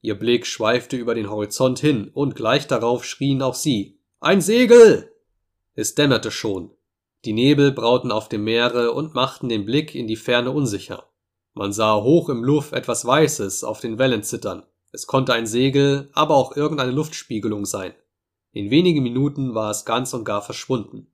Ihr 0.00 0.18
Blick 0.18 0.46
schweifte 0.46 0.96
über 0.96 1.14
den 1.14 1.30
Horizont 1.30 1.78
hin 1.78 2.10
und 2.12 2.36
gleich 2.36 2.66
darauf 2.66 3.04
schrien 3.04 3.42
auch 3.42 3.54
sie. 3.54 4.01
Ein 4.24 4.40
Segel! 4.40 5.10
Es 5.74 5.96
dämmerte 5.96 6.30
schon. 6.30 6.70
Die 7.24 7.32
Nebel 7.32 7.72
brauten 7.72 8.12
auf 8.12 8.28
dem 8.28 8.44
Meere 8.44 8.92
und 8.92 9.14
machten 9.16 9.48
den 9.48 9.64
Blick 9.64 9.96
in 9.96 10.06
die 10.06 10.14
Ferne 10.14 10.52
unsicher. 10.52 11.08
Man 11.54 11.72
sah 11.72 12.00
hoch 12.00 12.28
im 12.28 12.44
Luft 12.44 12.72
etwas 12.72 13.04
Weißes 13.04 13.64
auf 13.64 13.80
den 13.80 13.98
Wellen 13.98 14.22
zittern. 14.22 14.62
Es 14.92 15.08
konnte 15.08 15.32
ein 15.32 15.48
Segel, 15.48 16.08
aber 16.12 16.36
auch 16.36 16.54
irgendeine 16.54 16.92
Luftspiegelung 16.92 17.66
sein. 17.66 17.94
In 18.52 18.70
wenigen 18.70 19.02
Minuten 19.02 19.56
war 19.56 19.72
es 19.72 19.84
ganz 19.84 20.14
und 20.14 20.22
gar 20.24 20.40
verschwunden. 20.40 21.12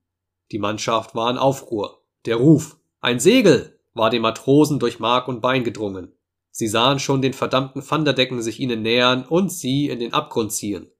Die 0.51 0.59
Mannschaft 0.59 1.15
war 1.15 1.31
in 1.31 1.39
Aufruhr. 1.39 2.03
Der 2.27 2.35
Ruf 2.35 2.77
Ein 2.99 3.19
Segel 3.19 3.79
war 3.95 4.11
den 4.11 4.21
Matrosen 4.21 4.77
durch 4.77 4.99
Mark 4.99 5.27
und 5.27 5.41
Bein 5.41 5.63
gedrungen. 5.63 6.13
Sie 6.51 6.67
sahen 6.67 6.99
schon 6.99 7.23
den 7.23 7.33
verdammten 7.33 7.81
Vanderdecken 7.81 8.43
sich 8.43 8.59
ihnen 8.59 8.83
nähern 8.83 9.25
und 9.25 9.51
sie 9.51 9.87
in 9.87 9.99
den 9.99 10.13
Abgrund 10.13 10.51
ziehen. 10.51 10.91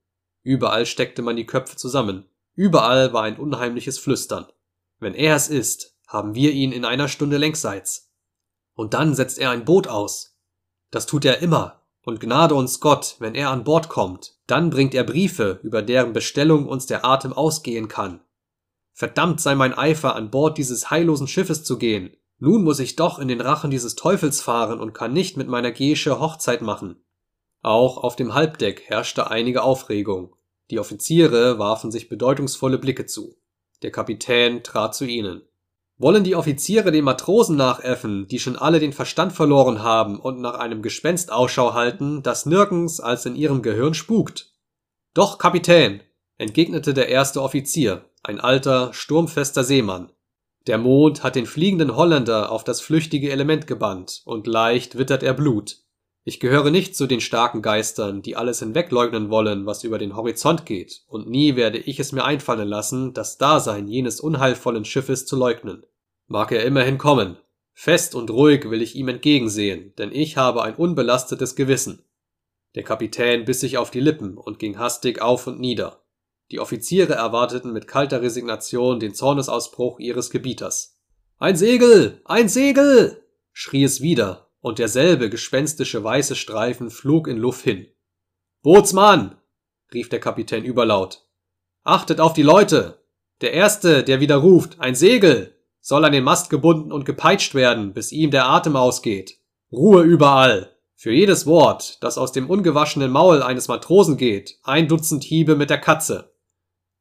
Überall 0.43 0.85
steckte 0.85 1.21
man 1.21 1.35
die 1.35 1.45
Köpfe 1.45 1.75
zusammen. 1.75 2.25
Überall 2.55 3.13
war 3.13 3.23
ein 3.23 3.37
unheimliches 3.37 3.99
Flüstern. 3.99 4.45
Wenn 4.99 5.13
er 5.13 5.35
es 5.35 5.47
ist, 5.47 5.97
haben 6.07 6.35
wir 6.35 6.51
ihn 6.51 6.71
in 6.71 6.85
einer 6.85 7.07
Stunde 7.07 7.37
längsseits. 7.37 8.11
Und 8.73 8.93
dann 8.93 9.15
setzt 9.15 9.39
er 9.39 9.51
ein 9.51 9.65
Boot 9.65 9.87
aus. 9.87 10.37
Das 10.91 11.05
tut 11.05 11.25
er 11.25 11.39
immer. 11.39 11.83
Und 12.03 12.19
gnade 12.19 12.55
uns 12.55 12.79
Gott, 12.79 13.17
wenn 13.19 13.35
er 13.35 13.49
an 13.51 13.63
Bord 13.63 13.89
kommt, 13.89 14.37
dann 14.47 14.69
bringt 14.69 14.95
er 14.95 15.03
Briefe, 15.03 15.59
über 15.63 15.81
deren 15.81 16.13
Bestellung 16.13 16.67
uns 16.67 16.85
der 16.85 17.05
Atem 17.05 17.33
ausgehen 17.33 17.87
kann. 17.87 18.21
Verdammt 18.93 19.39
sei 19.39 19.55
mein 19.55 19.73
Eifer, 19.73 20.15
an 20.15 20.31
Bord 20.31 20.57
dieses 20.57 20.89
heillosen 20.89 21.27
Schiffes 21.27 21.63
zu 21.63 21.77
gehen. 21.77 22.15
Nun 22.39 22.63
muss 22.63 22.79
ich 22.79 22.95
doch 22.95 23.19
in 23.19 23.27
den 23.27 23.41
Rachen 23.41 23.69
dieses 23.69 23.95
Teufels 23.95 24.41
fahren 24.41 24.79
und 24.79 24.93
kann 24.93 25.13
nicht 25.13 25.37
mit 25.37 25.47
meiner 25.47 25.71
Gesche 25.71 26.19
Hochzeit 26.19 26.61
machen. 26.61 27.03
Auch 27.61 27.97
auf 27.97 28.15
dem 28.15 28.33
Halbdeck 28.33 28.83
herrschte 28.87 29.29
einige 29.29 29.63
Aufregung. 29.63 30.35
Die 30.71 30.79
Offiziere 30.79 31.59
warfen 31.59 31.91
sich 31.91 32.09
bedeutungsvolle 32.09 32.77
Blicke 32.77 33.05
zu. 33.05 33.35
Der 33.81 33.91
Kapitän 33.91 34.63
trat 34.63 34.95
zu 34.95 35.05
ihnen. 35.05 35.41
Wollen 35.97 36.23
die 36.23 36.35
Offiziere 36.35 36.91
den 36.91 37.03
Matrosen 37.03 37.57
nachäffen, 37.57 38.27
die 38.27 38.39
schon 38.39 38.55
alle 38.55 38.79
den 38.79 38.93
Verstand 38.93 39.33
verloren 39.33 39.83
haben 39.83 40.17
und 40.17 40.39
nach 40.39 40.53
einem 40.53 40.81
Gespenst 40.81 41.31
Ausschau 41.31 41.73
halten, 41.73 42.23
das 42.23 42.45
nirgends 42.45 43.01
als 43.01 43.25
in 43.25 43.35
ihrem 43.35 43.61
Gehirn 43.61 43.93
spukt? 43.93 44.53
Doch, 45.13 45.37
Kapitän, 45.37 46.01
entgegnete 46.37 46.93
der 46.93 47.09
erste 47.09 47.41
Offizier, 47.41 48.05
ein 48.23 48.39
alter, 48.39 48.93
sturmfester 48.93 49.65
Seemann. 49.65 50.13
Der 50.67 50.77
Mond 50.77 51.23
hat 51.23 51.35
den 51.35 51.45
fliegenden 51.45 51.97
Holländer 51.97 52.49
auf 52.49 52.63
das 52.63 52.79
flüchtige 52.79 53.31
Element 53.31 53.67
gebannt, 53.67 54.21
und 54.23 54.47
leicht 54.47 54.97
wittert 54.97 55.23
er 55.23 55.33
Blut. 55.33 55.79
Ich 56.23 56.39
gehöre 56.39 56.69
nicht 56.69 56.95
zu 56.95 57.07
den 57.07 57.21
starken 57.21 57.61
Geistern, 57.61 58.21
die 58.21 58.35
alles 58.35 58.59
hinwegleugnen 58.59 59.29
wollen, 59.29 59.65
was 59.65 59.83
über 59.83 59.97
den 59.97 60.15
Horizont 60.15 60.65
geht, 60.65 61.03
und 61.07 61.29
nie 61.29 61.55
werde 61.55 61.77
ich 61.77 61.99
es 61.99 62.11
mir 62.11 62.25
einfallen 62.25 62.67
lassen, 62.67 63.13
das 63.13 63.37
Dasein 63.37 63.87
jenes 63.87 64.19
unheilvollen 64.19 64.85
Schiffes 64.85 65.25
zu 65.25 65.37
leugnen. 65.37 65.85
Mag 66.27 66.51
er 66.51 66.65
immerhin 66.65 66.97
kommen. 66.97 67.37
Fest 67.73 68.13
und 68.13 68.29
ruhig 68.29 68.69
will 68.69 68.81
ich 68.81 68.95
ihm 68.95 69.07
entgegensehen, 69.07 69.93
denn 69.97 70.11
ich 70.11 70.35
habe 70.35 70.63
ein 70.63 70.75
unbelastetes 70.75 71.55
Gewissen. 71.55 72.03
Der 72.75 72.83
Kapitän 72.83 73.45
biss 73.45 73.61
sich 73.61 73.77
auf 73.77 73.89
die 73.89 74.01
Lippen 74.01 74.37
und 74.37 74.59
ging 74.59 74.77
hastig 74.77 75.21
auf 75.21 75.47
und 75.47 75.59
nieder. 75.59 76.03
Die 76.51 76.59
Offiziere 76.59 77.13
erwarteten 77.13 77.71
mit 77.71 77.87
kalter 77.87 78.21
Resignation 78.21 78.99
den 78.99 79.13
Zornesausbruch 79.13 79.99
ihres 79.99 80.29
Gebieters. 80.29 80.99
Ein 81.37 81.55
Segel! 81.55 82.21
Ein 82.25 82.49
Segel! 82.49 83.23
schrie 83.53 83.83
es 83.83 84.01
wieder, 84.01 84.48
und 84.61 84.79
derselbe 84.79 85.29
gespenstische 85.29 86.03
weiße 86.03 86.35
Streifen 86.35 86.89
flog 86.89 87.27
in 87.27 87.37
Luft 87.37 87.63
hin. 87.63 87.87
Bootsmann! 88.61 89.37
rief 89.93 90.09
der 90.09 90.19
Kapitän 90.19 90.63
überlaut. 90.63 91.25
Achtet 91.83 92.19
auf 92.19 92.33
die 92.33 92.43
Leute! 92.43 92.99
Der 93.41 93.53
Erste, 93.53 94.03
der 94.03 94.19
wieder 94.19 94.35
ruft, 94.35 94.79
ein 94.79 94.95
Segel, 94.95 95.55
soll 95.79 96.03
an 96.03 96.11
den 96.11 96.25
Mast 96.25 96.49
gebunden 96.49 96.91
und 96.91 97.05
gepeitscht 97.05 97.55
werden, 97.55 97.93
bis 97.93 98.11
ihm 98.11 98.31
der 98.31 98.49
Atem 98.49 98.75
ausgeht. 98.75 99.39
Ruhe 99.71 100.03
überall! 100.03 100.75
Für 100.95 101.13
jedes 101.13 101.45
Wort, 101.45 102.03
das 102.03 102.17
aus 102.17 102.33
dem 102.33 102.49
ungewaschenen 102.49 103.09
Maul 103.09 103.41
eines 103.41 103.69
Matrosen 103.69 104.17
geht, 104.17 104.59
ein 104.63 104.89
Dutzend 104.89 105.23
Hiebe 105.23 105.55
mit 105.55 105.69
der 105.69 105.77
Katze. 105.77 106.33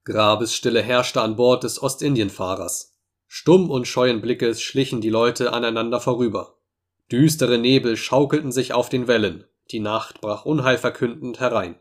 Grabesstille 0.04 0.80
herrschte 0.80 1.20
an 1.20 1.34
Bord 1.34 1.64
des 1.64 1.82
Ostindienfahrers. 1.82 2.96
Stumm 3.26 3.68
und 3.68 3.88
scheuen 3.88 4.20
Blickes 4.20 4.62
schlichen 4.62 5.00
die 5.00 5.10
Leute 5.10 5.52
aneinander 5.52 6.00
vorüber. 6.00 6.57
Düstere 7.10 7.58
Nebel 7.58 7.96
schaukelten 7.96 8.52
sich 8.52 8.74
auf 8.74 8.88
den 8.88 9.08
Wellen, 9.08 9.44
die 9.70 9.80
Nacht 9.80 10.20
brach 10.20 10.44
unheilverkündend 10.44 11.40
herein. 11.40 11.76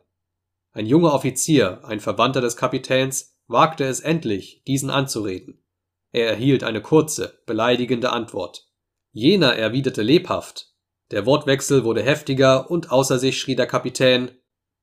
Ein 0.71 0.85
junger 0.85 1.13
Offizier, 1.13 1.83
ein 1.83 1.99
Verwandter 1.99 2.39
des 2.39 2.55
Kapitäns, 2.55 3.37
wagte 3.47 3.85
es 3.85 3.99
endlich, 3.99 4.63
diesen 4.67 4.89
anzureden. 4.89 5.63
Er 6.11 6.29
erhielt 6.29 6.63
eine 6.63 6.81
kurze, 6.81 7.41
beleidigende 7.45 8.11
Antwort. 8.11 8.69
Jener 9.11 9.55
erwiderte 9.55 10.01
lebhaft. 10.01 10.73
Der 11.11 11.25
Wortwechsel 11.25 11.83
wurde 11.83 12.03
heftiger 12.03 12.69
und 12.69 12.91
außer 12.91 13.19
sich 13.19 13.39
schrie 13.39 13.55
der 13.55 13.67
Kapitän 13.67 14.31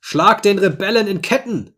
Schlag 0.00 0.42
den 0.42 0.58
Rebellen 0.58 1.06
in 1.06 1.22
Ketten! 1.22 1.74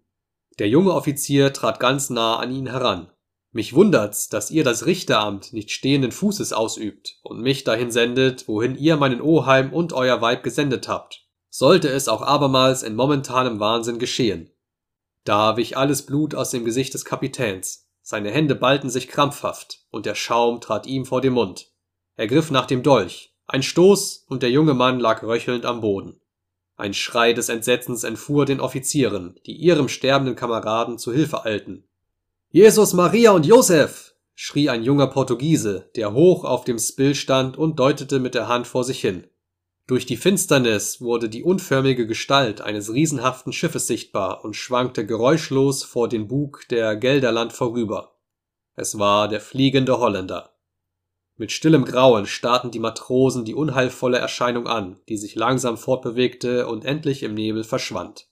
Der 0.58 0.68
junge 0.68 0.92
Offizier 0.92 1.52
trat 1.52 1.78
ganz 1.78 2.10
nah 2.10 2.38
an 2.38 2.50
ihn 2.50 2.66
heran. 2.66 3.12
Mich 3.56 3.72
wundert's, 3.72 4.28
dass 4.28 4.50
ihr 4.50 4.64
das 4.64 4.84
Richteramt 4.84 5.54
nicht 5.54 5.70
stehenden 5.70 6.12
Fußes 6.12 6.52
ausübt 6.52 7.16
und 7.22 7.40
mich 7.40 7.64
dahin 7.64 7.90
sendet, 7.90 8.46
wohin 8.48 8.76
ihr 8.76 8.98
meinen 8.98 9.22
Oheim 9.22 9.72
und 9.72 9.94
euer 9.94 10.20
Weib 10.20 10.42
gesendet 10.42 10.88
habt. 10.88 11.24
Sollte 11.48 11.88
es 11.88 12.06
auch 12.06 12.20
abermals 12.20 12.82
in 12.82 12.94
momentanem 12.94 13.58
Wahnsinn 13.58 13.98
geschehen. 13.98 14.50
Da 15.24 15.56
wich 15.56 15.74
alles 15.74 16.04
Blut 16.04 16.34
aus 16.34 16.50
dem 16.50 16.66
Gesicht 16.66 16.92
des 16.92 17.06
Kapitäns. 17.06 17.88
Seine 18.02 18.30
Hände 18.30 18.56
ballten 18.56 18.90
sich 18.90 19.08
krampfhaft 19.08 19.78
und 19.90 20.04
der 20.04 20.16
Schaum 20.16 20.60
trat 20.60 20.86
ihm 20.86 21.06
vor 21.06 21.22
den 21.22 21.32
Mund. 21.32 21.72
Er 22.16 22.26
griff 22.26 22.50
nach 22.50 22.66
dem 22.66 22.82
Dolch. 22.82 23.34
Ein 23.46 23.62
Stoß 23.62 24.26
und 24.28 24.42
der 24.42 24.50
junge 24.50 24.74
Mann 24.74 25.00
lag 25.00 25.22
röchelnd 25.22 25.64
am 25.64 25.80
Boden. 25.80 26.20
Ein 26.76 26.92
Schrei 26.92 27.32
des 27.32 27.48
Entsetzens 27.48 28.04
entfuhr 28.04 28.44
den 28.44 28.60
Offizieren, 28.60 29.40
die 29.46 29.56
ihrem 29.56 29.88
sterbenden 29.88 30.36
Kameraden 30.36 30.98
zu 30.98 31.10
Hilfe 31.10 31.46
eilten. 31.46 31.85
Jesus, 32.56 32.94
Maria 32.94 33.32
und 33.32 33.44
Josef! 33.44 34.14
schrie 34.34 34.70
ein 34.70 34.82
junger 34.82 35.08
Portugiese, 35.08 35.90
der 35.94 36.14
hoch 36.14 36.42
auf 36.42 36.64
dem 36.64 36.78
Spill 36.78 37.14
stand 37.14 37.58
und 37.58 37.78
deutete 37.78 38.18
mit 38.18 38.34
der 38.34 38.48
Hand 38.48 38.66
vor 38.66 38.82
sich 38.82 38.98
hin. 38.98 39.26
Durch 39.86 40.06
die 40.06 40.16
Finsternis 40.16 41.02
wurde 41.02 41.28
die 41.28 41.44
unförmige 41.44 42.06
Gestalt 42.06 42.62
eines 42.62 42.90
riesenhaften 42.90 43.52
Schiffes 43.52 43.86
sichtbar 43.86 44.42
und 44.42 44.56
schwankte 44.56 45.04
geräuschlos 45.04 45.84
vor 45.84 46.08
den 46.08 46.28
Bug 46.28 46.62
der 46.70 46.96
Gelderland 46.96 47.52
vorüber. 47.52 48.16
Es 48.74 48.98
war 48.98 49.28
der 49.28 49.42
fliegende 49.42 49.98
Holländer. 49.98 50.56
Mit 51.36 51.52
stillem 51.52 51.84
Grauen 51.84 52.24
starrten 52.24 52.70
die 52.70 52.78
Matrosen 52.78 53.44
die 53.44 53.54
unheilvolle 53.54 54.16
Erscheinung 54.16 54.66
an, 54.66 54.98
die 55.10 55.18
sich 55.18 55.34
langsam 55.34 55.76
fortbewegte 55.76 56.66
und 56.68 56.86
endlich 56.86 57.22
im 57.22 57.34
Nebel 57.34 57.64
verschwand. 57.64 58.30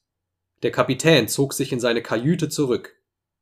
Der 0.62 0.72
Kapitän 0.72 1.28
zog 1.28 1.52
sich 1.52 1.72
in 1.72 1.80
seine 1.80 2.00
Kajüte 2.00 2.48
zurück. 2.48 2.96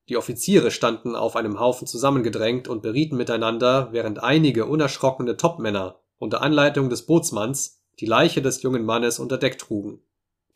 Die 0.09 0.17
Offiziere 0.17 0.71
standen 0.71 1.15
auf 1.15 1.37
einem 1.37 1.61
Haufen 1.61 1.87
zusammengedrängt 1.87 2.69
und 2.69 2.83
berieten 2.83 3.17
miteinander, 3.17 3.89
während 3.93 4.23
einige 4.23 4.67
unerschrockene 4.67 5.37
Topmänner 5.37 6.01
unter 6.19 6.43
Anleitung 6.43 6.91
des 6.91 7.07
Bootsmanns 7.07 7.83
die 8.01 8.07
Leiche 8.07 8.43
des 8.43 8.63
jungen 8.63 8.85
Mannes 8.85 9.19
unter 9.19 9.39
Deck 9.39 9.59
trugen. 9.59 10.03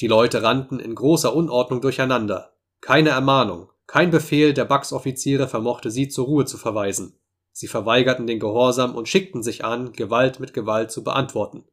Die 0.00 0.09
Leute 0.09 0.42
rannten 0.42 0.78
in 0.78 0.94
großer 0.94 1.35
Unordnung 1.35 1.80
durcheinander. 1.80 2.52
Keine 2.80 3.11
Ermahnung, 3.11 3.70
kein 3.87 4.11
Befehl 4.11 4.52
der 4.52 4.64
Backsoffiziere 4.64 5.48
vermochte 5.48 5.90
sie 5.90 6.09
zur 6.09 6.26
Ruhe 6.26 6.44
zu 6.44 6.59
verweisen. 6.59 7.18
Sie 7.52 7.68
verweigerten 7.68 8.26
den 8.26 8.40
Gehorsam 8.40 8.94
und 8.94 9.09
schickten 9.09 9.42
sich 9.42 9.64
an, 9.64 9.92
Gewalt 9.92 10.40
mit 10.40 10.52
Gewalt 10.52 10.90
zu 10.90 11.02
beantworten. 11.02 11.64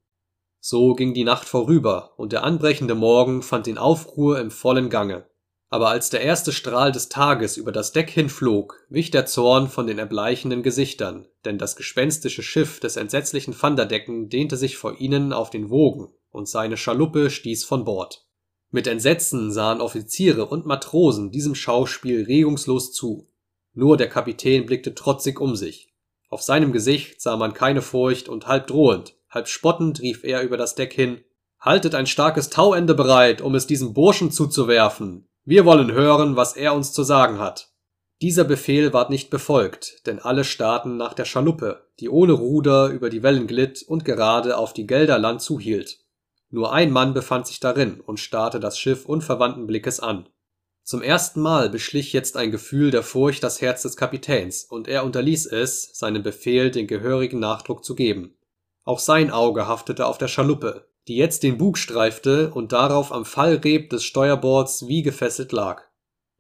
So 0.59 0.93
ging 0.93 1.13
die 1.13 1.25
Nacht 1.25 1.47
vorüber, 1.47 2.13
und 2.15 2.31
der 2.31 2.43
anbrechende 2.43 2.95
Morgen 2.95 3.41
fand 3.41 3.65
den 3.65 3.77
Aufruhr 3.77 4.39
im 4.39 4.49
vollen 4.49 4.89
Gange. 4.89 5.25
Aber 5.73 5.89
als 5.89 6.11
der 6.11 6.21
erste 6.21 6.51
Strahl 6.51 6.91
des 6.91 7.09
Tages 7.09 7.57
über 7.57 7.71
das 7.71 7.93
Deck 7.93 8.11
hinflog, 8.11 8.85
wich 8.89 9.09
der 9.09 9.25
Zorn 9.25 9.67
von 9.67 9.87
den 9.87 9.97
erbleichenden 9.97 10.61
Gesichtern, 10.61 11.25
denn 11.45 11.57
das 11.57 11.75
gespenstische 11.75 12.43
Schiff 12.43 12.79
des 12.79 12.95
entsetzlichen 12.95 13.59
Vanderdecken 13.59 14.29
dehnte 14.29 14.55
sich 14.55 14.77
vor 14.77 14.99
ihnen 14.99 15.33
auf 15.33 15.49
den 15.49 15.71
Wogen, 15.71 16.13
und 16.29 16.47
seine 16.47 16.77
Schaluppe 16.77 17.31
stieß 17.31 17.65
von 17.65 17.85
Bord. 17.85 18.23
Mit 18.69 18.85
Entsetzen 18.85 19.51
sahen 19.51 19.81
Offiziere 19.81 20.45
und 20.45 20.67
Matrosen 20.67 21.31
diesem 21.31 21.55
Schauspiel 21.55 22.25
regungslos 22.25 22.91
zu. 22.91 23.27
Nur 23.73 23.97
der 23.97 24.09
Kapitän 24.09 24.67
blickte 24.67 24.93
trotzig 24.93 25.41
um 25.41 25.55
sich. 25.55 25.91
Auf 26.29 26.43
seinem 26.43 26.71
Gesicht 26.71 27.19
sah 27.19 27.35
man 27.35 27.55
keine 27.55 27.81
Furcht, 27.81 28.29
und 28.29 28.45
halb 28.45 28.67
drohend, 28.67 29.15
halb 29.27 29.47
spottend 29.47 30.01
rief 30.03 30.23
er 30.23 30.43
über 30.43 30.57
das 30.57 30.75
Deck 30.75 30.93
hin 30.93 31.21
Haltet 31.59 31.95
ein 31.95 32.05
starkes 32.07 32.49
Tauende 32.49 32.93
bereit, 32.93 33.41
um 33.41 33.55
es 33.55 33.65
diesem 33.65 33.93
Burschen 33.93 34.29
zuzuwerfen. 34.29 35.29
Wir 35.45 35.65
wollen 35.65 35.91
hören, 35.91 36.37
was 36.37 36.55
er 36.55 36.73
uns 36.73 36.93
zu 36.93 37.03
sagen 37.03 37.37
hat. 37.39 37.69
Dieser 38.21 38.45
Befehl 38.45 38.93
ward 38.93 39.09
nicht 39.09 39.29
befolgt, 39.29 40.07
denn 40.07 40.19
alle 40.19 40.45
starrten 40.45 40.95
nach 40.95 41.13
der 41.13 41.25
Schaluppe, 41.25 41.85
die 41.99 42.07
ohne 42.07 42.31
Ruder 42.31 42.87
über 42.87 43.09
die 43.09 43.23
Wellen 43.23 43.45
glitt 43.45 43.83
und 43.83 44.05
gerade 44.05 44.57
auf 44.57 44.71
die 44.71 44.87
Gelderland 44.87 45.41
zuhielt. 45.41 45.99
Nur 46.49 46.71
ein 46.71 46.91
Mann 46.91 47.13
befand 47.13 47.47
sich 47.47 47.59
darin 47.59 47.99
und 47.99 48.21
starrte 48.21 48.61
das 48.61 48.79
Schiff 48.79 49.05
unverwandten 49.05 49.67
Blickes 49.67 49.99
an. 49.99 50.29
Zum 50.83 51.01
ersten 51.01 51.41
Mal 51.41 51.69
beschlich 51.69 52.13
jetzt 52.13 52.37
ein 52.37 52.51
Gefühl 52.51 52.91
der 52.91 53.03
Furcht 53.03 53.43
das 53.43 53.59
Herz 53.59 53.81
des 53.81 53.97
Kapitäns, 53.97 54.63
und 54.63 54.87
er 54.87 55.03
unterließ 55.03 55.47
es, 55.47 55.89
seinem 55.93 56.23
Befehl 56.23 56.71
den 56.71 56.87
gehörigen 56.87 57.39
Nachdruck 57.39 57.83
zu 57.83 57.95
geben. 57.95 58.37
Auch 58.85 58.99
sein 58.99 59.31
Auge 59.31 59.67
haftete 59.67 60.05
auf 60.05 60.17
der 60.17 60.29
Schaluppe, 60.29 60.87
die 61.07 61.17
jetzt 61.17 61.43
den 61.43 61.57
Bug 61.57 61.77
streifte 61.77 62.49
und 62.51 62.71
darauf 62.71 63.11
am 63.11 63.25
Fallreb 63.25 63.89
des 63.89 64.03
Steuerbords 64.03 64.87
wie 64.87 65.01
gefesselt 65.01 65.51
lag. 65.51 65.83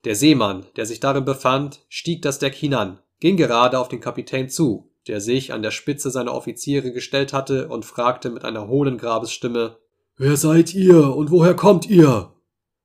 Der 0.05 0.15
Seemann, 0.15 0.65
der 0.75 0.85
sich 0.85 0.99
darin 0.99 1.25
befand, 1.25 1.81
stieg 1.89 2.21
das 2.21 2.39
Deck 2.39 2.55
hinan, 2.55 2.99
ging 3.19 3.37
gerade 3.37 3.79
auf 3.79 3.89
den 3.89 4.01
Kapitän 4.01 4.49
zu, 4.49 4.91
der 5.07 5.21
sich 5.21 5.53
an 5.53 5.61
der 5.61 5.71
Spitze 5.71 6.11
seiner 6.11 6.33
Offiziere 6.33 6.91
gestellt 6.91 7.33
hatte 7.33 7.67
und 7.67 7.85
fragte 7.85 8.29
mit 8.29 8.43
einer 8.43 8.67
hohlen 8.67 8.97
Grabesstimme 8.97 9.77
Wer 10.17 10.37
seid 10.37 10.73
ihr 10.73 11.15
und 11.15 11.31
woher 11.31 11.55
kommt 11.55 11.89
ihr? 11.89 12.31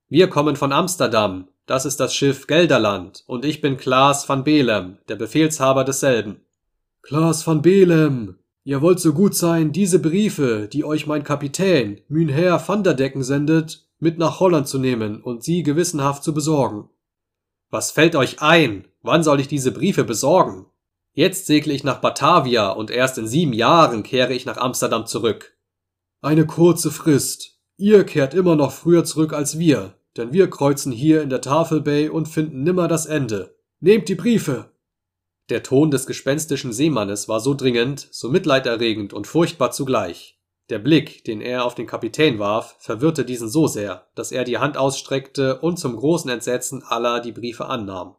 Wir 0.09 0.29
kommen 0.29 0.57
von 0.57 0.73
Amsterdam, 0.73 1.49
das 1.67 1.85
ist 1.85 2.01
das 2.01 2.15
Schiff 2.15 2.47
Gelderland, 2.47 3.25
und 3.27 3.45
ich 3.45 3.61
bin 3.61 3.77
Klaas 3.77 4.27
van 4.29 4.45
Belem, 4.45 4.97
der 5.09 5.17
Befehlshaber 5.17 5.85
desselben. 5.85 6.41
Klaas 7.03 7.47
van 7.47 7.61
Belem, 7.61 8.39
Ihr 8.69 8.83
wollt 8.83 9.01
so 9.01 9.15
gut 9.15 9.35
sein, 9.35 9.73
diese 9.73 9.99
Briefe, 9.99 10.69
die 10.71 10.85
euch 10.85 11.07
mein 11.07 11.25
Kapitän, 11.25 12.03
Mynheer 12.09 12.63
van 12.69 12.85
der 12.85 12.93
Decken 12.93 13.23
sendet, 13.23 13.89
mit 13.99 14.19
nach 14.19 14.41
Holland 14.41 14.69
zu 14.69 14.79
nehmen 14.79 15.23
und 15.23 15.43
sie 15.43 15.63
gewissenhaft 15.63 16.23
zu 16.23 16.35
besorgen. 16.35 16.91
Was 17.71 17.93
fällt 17.93 18.15
euch 18.15 18.43
ein? 18.43 18.87
Wann 19.01 19.23
soll 19.23 19.41
ich 19.41 19.49
diese 19.49 19.73
Briefe 19.73 20.05
besorgen? 20.05 20.67
Jetzt 21.15 21.47
segle 21.47 21.73
ich 21.73 21.83
nach 21.83 22.03
Batavia 22.03 22.69
und 22.69 22.91
erst 22.91 23.17
in 23.17 23.27
sieben 23.27 23.55
Jahren 23.55 24.03
kehre 24.03 24.35
ich 24.35 24.45
nach 24.45 24.59
Amsterdam 24.59 25.07
zurück. 25.07 25.57
Eine 26.21 26.45
kurze 26.45 26.91
Frist. 26.91 27.59
Ihr 27.79 28.05
kehrt 28.05 28.35
immer 28.35 28.55
noch 28.55 28.73
früher 28.73 29.03
zurück 29.03 29.33
als 29.33 29.59
wir, 29.59 29.95
denn 30.19 30.35
wir 30.35 30.51
kreuzen 30.51 30.93
hier 30.93 31.23
in 31.23 31.31
der 31.31 31.41
Tafelbay 31.41 32.11
und 32.11 32.29
finden 32.29 32.65
nimmer 32.65 32.87
das 32.87 33.07
Ende. 33.07 33.57
Nehmt 33.81 34.11
die 34.11 34.15
Briefe! 34.15 34.71
Der 35.51 35.63
Ton 35.63 35.91
des 35.91 36.07
gespenstischen 36.07 36.73
Seemannes 36.75 37.29
war 37.29 37.41
so 37.41 37.55
dringend, 37.55 38.09
so 38.11 38.29
mitleiderregend 38.29 39.15
und 39.15 39.27
furchtbar 39.27 39.71
zugleich. 39.71 40.39
Der 40.69 40.79
Blick, 40.79 41.25
den 41.25 41.41
er 41.41 41.65
auf 41.65 41.75
den 41.75 41.87
Kapitän 41.87 42.39
warf, 42.39 42.77
verwirrte 42.79 43.25
diesen 43.25 43.49
so 43.49 43.67
sehr, 43.67 44.07
dass 44.15 44.31
er 44.33 44.45
die 44.45 44.59
Hand 44.59 44.77
ausstreckte 44.77 45.61
und 45.61 45.79
zum 45.79 45.97
großen 45.97 46.31
Entsetzen 46.31 46.83
aller 46.83 47.21
die 47.21 47.33
Briefe 47.33 47.67
annahm. 47.67 48.17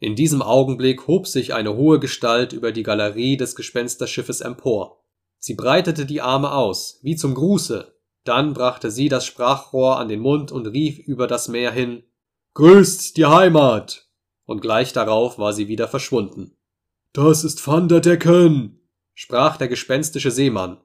In 0.00 0.16
diesem 0.16 0.42
Augenblick 0.42 1.06
hob 1.06 1.28
sich 1.28 1.54
eine 1.54 1.76
hohe 1.76 2.00
Gestalt 2.00 2.52
über 2.52 2.72
die 2.72 2.82
Galerie 2.82 3.36
des 3.36 3.54
Gespensterschiffes 3.54 4.40
empor. 4.40 5.04
Sie 5.38 5.54
breitete 5.54 6.04
die 6.04 6.20
Arme 6.20 6.52
aus, 6.52 6.98
wie 7.02 7.14
zum 7.14 7.34
Gruße, 7.34 7.94
dann 8.24 8.54
brachte 8.54 8.90
sie 8.90 9.08
das 9.08 9.24
Sprachrohr 9.24 9.98
an 9.98 10.08
den 10.08 10.18
Mund 10.18 10.50
und 10.50 10.66
rief 10.66 10.98
über 10.98 11.28
das 11.28 11.46
Meer 11.46 11.70
hin 11.70 12.02
Grüßt 12.54 13.16
die 13.16 13.26
Heimat 13.26 14.08
und 14.44 14.60
gleich 14.60 14.92
darauf 14.92 15.38
war 15.38 15.52
sie 15.52 15.68
wieder 15.68 15.86
verschwunden. 15.86 16.55
Das 17.16 17.44
ist 17.44 17.66
Van 17.66 17.88
der 17.88 18.00
Decken, 18.00 18.78
sprach 19.14 19.56
der 19.56 19.68
gespenstische 19.68 20.30
Seemann. 20.30 20.82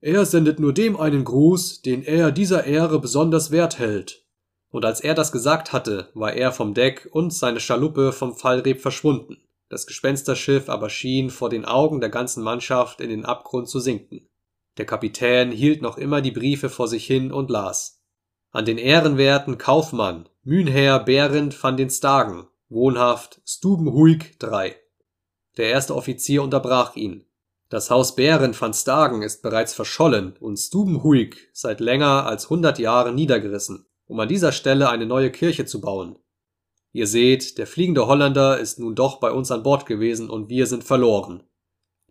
Er 0.00 0.24
sendet 0.24 0.60
nur 0.60 0.72
dem 0.72 0.96
einen 0.96 1.24
Gruß, 1.24 1.82
den 1.82 2.04
er 2.04 2.30
dieser 2.30 2.62
Ehre 2.62 3.00
besonders 3.00 3.50
wert 3.50 3.80
hält. 3.80 4.24
Und 4.70 4.84
als 4.84 5.00
er 5.00 5.14
das 5.14 5.32
gesagt 5.32 5.72
hatte, 5.72 6.10
war 6.14 6.32
er 6.32 6.52
vom 6.52 6.74
Deck 6.74 7.08
und 7.10 7.32
seine 7.32 7.58
Schaluppe 7.58 8.12
vom 8.12 8.36
Fallreb 8.36 8.80
verschwunden. 8.80 9.38
Das 9.68 9.88
Gespensterschiff 9.88 10.68
aber 10.68 10.90
schien 10.90 11.28
vor 11.28 11.50
den 11.50 11.64
Augen 11.64 12.00
der 12.00 12.10
ganzen 12.10 12.44
Mannschaft 12.44 13.00
in 13.00 13.10
den 13.10 13.24
Abgrund 13.24 13.68
zu 13.68 13.80
sinken. 13.80 14.28
Der 14.78 14.86
Kapitän 14.86 15.50
hielt 15.50 15.82
noch 15.82 15.98
immer 15.98 16.20
die 16.20 16.30
Briefe 16.30 16.68
vor 16.68 16.86
sich 16.86 17.04
hin 17.04 17.32
und 17.32 17.50
las. 17.50 18.00
An 18.52 18.64
den 18.64 18.78
ehrenwerten 18.78 19.58
Kaufmann, 19.58 20.28
Mynheer 20.44 21.00
Behrend 21.00 21.60
van 21.60 21.76
den 21.76 21.90
Stagen, 21.90 22.46
wohnhaft 22.68 23.40
Stubenhuig 23.44 24.38
3. 24.38 24.76
Der 25.56 25.68
erste 25.68 25.94
Offizier 25.94 26.42
unterbrach 26.42 26.96
ihn. 26.96 27.24
Das 27.68 27.90
Haus 27.90 28.14
Bären 28.14 28.54
van 28.58 28.74
Stagen 28.74 29.22
ist 29.22 29.42
bereits 29.42 29.74
verschollen 29.74 30.36
und 30.38 30.58
Stubenhuig 30.58 31.48
seit 31.52 31.80
länger 31.80 32.26
als 32.26 32.50
hundert 32.50 32.78
Jahren 32.78 33.14
niedergerissen, 33.14 33.86
um 34.06 34.20
an 34.20 34.28
dieser 34.28 34.52
Stelle 34.52 34.90
eine 34.90 35.06
neue 35.06 35.30
Kirche 35.30 35.64
zu 35.64 35.80
bauen. 35.80 36.18
Ihr 36.92 37.06
seht, 37.06 37.58
der 37.58 37.66
fliegende 37.66 38.06
Holländer 38.06 38.58
ist 38.58 38.78
nun 38.78 38.94
doch 38.94 39.18
bei 39.18 39.32
uns 39.32 39.50
an 39.50 39.62
Bord 39.62 39.86
gewesen 39.86 40.30
und 40.30 40.48
wir 40.48 40.66
sind 40.66 40.84
verloren. 40.84 41.42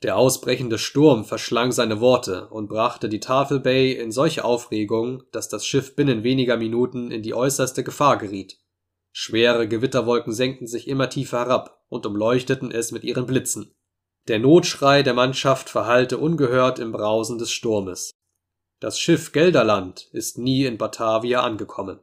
Der 0.01 0.17
ausbrechende 0.17 0.77
Sturm 0.77 1.23
verschlang 1.23 1.71
seine 1.71 2.01
Worte 2.01 2.49
und 2.49 2.67
brachte 2.67 3.08
die 3.08 3.21
Tafelbay 3.21 3.93
in 3.93 4.12
solche 4.12 4.43
Aufregung, 4.43 5.23
dass 5.32 5.47
das 5.47 5.65
Schiff 5.65 5.95
binnen 5.95 6.23
weniger 6.23 6.58
Minuten 6.58 7.12
in 7.12 7.21
die 7.21 7.34
äußerste 7.34 7.86
Gefahr 7.86 8.17
geriet. 8.17 8.60
Schwere 9.13 9.69
Gewitterwolken 9.69 10.34
senkten 10.34 10.67
sich 10.67 10.89
immer 10.89 11.10
tiefer 11.10 11.39
herab 11.39 11.83
und 11.93 12.06
umleuchteten 12.06 12.71
es 12.71 12.91
mit 12.91 13.03
ihren 13.03 13.25
Blitzen. 13.25 13.73
Der 14.27 14.39
Notschrei 14.39 15.03
der 15.03 15.13
Mannschaft 15.13 15.69
verhallte 15.69 16.17
ungehört 16.17 16.79
im 16.79 16.91
Brausen 16.91 17.38
des 17.38 17.51
Sturmes. 17.51 18.12
Das 18.79 18.99
Schiff 18.99 19.32
Gelderland 19.32 20.10
ist 20.12 20.38
nie 20.38 20.65
in 20.65 20.77
Batavia 20.77 21.41
angekommen 21.41 21.99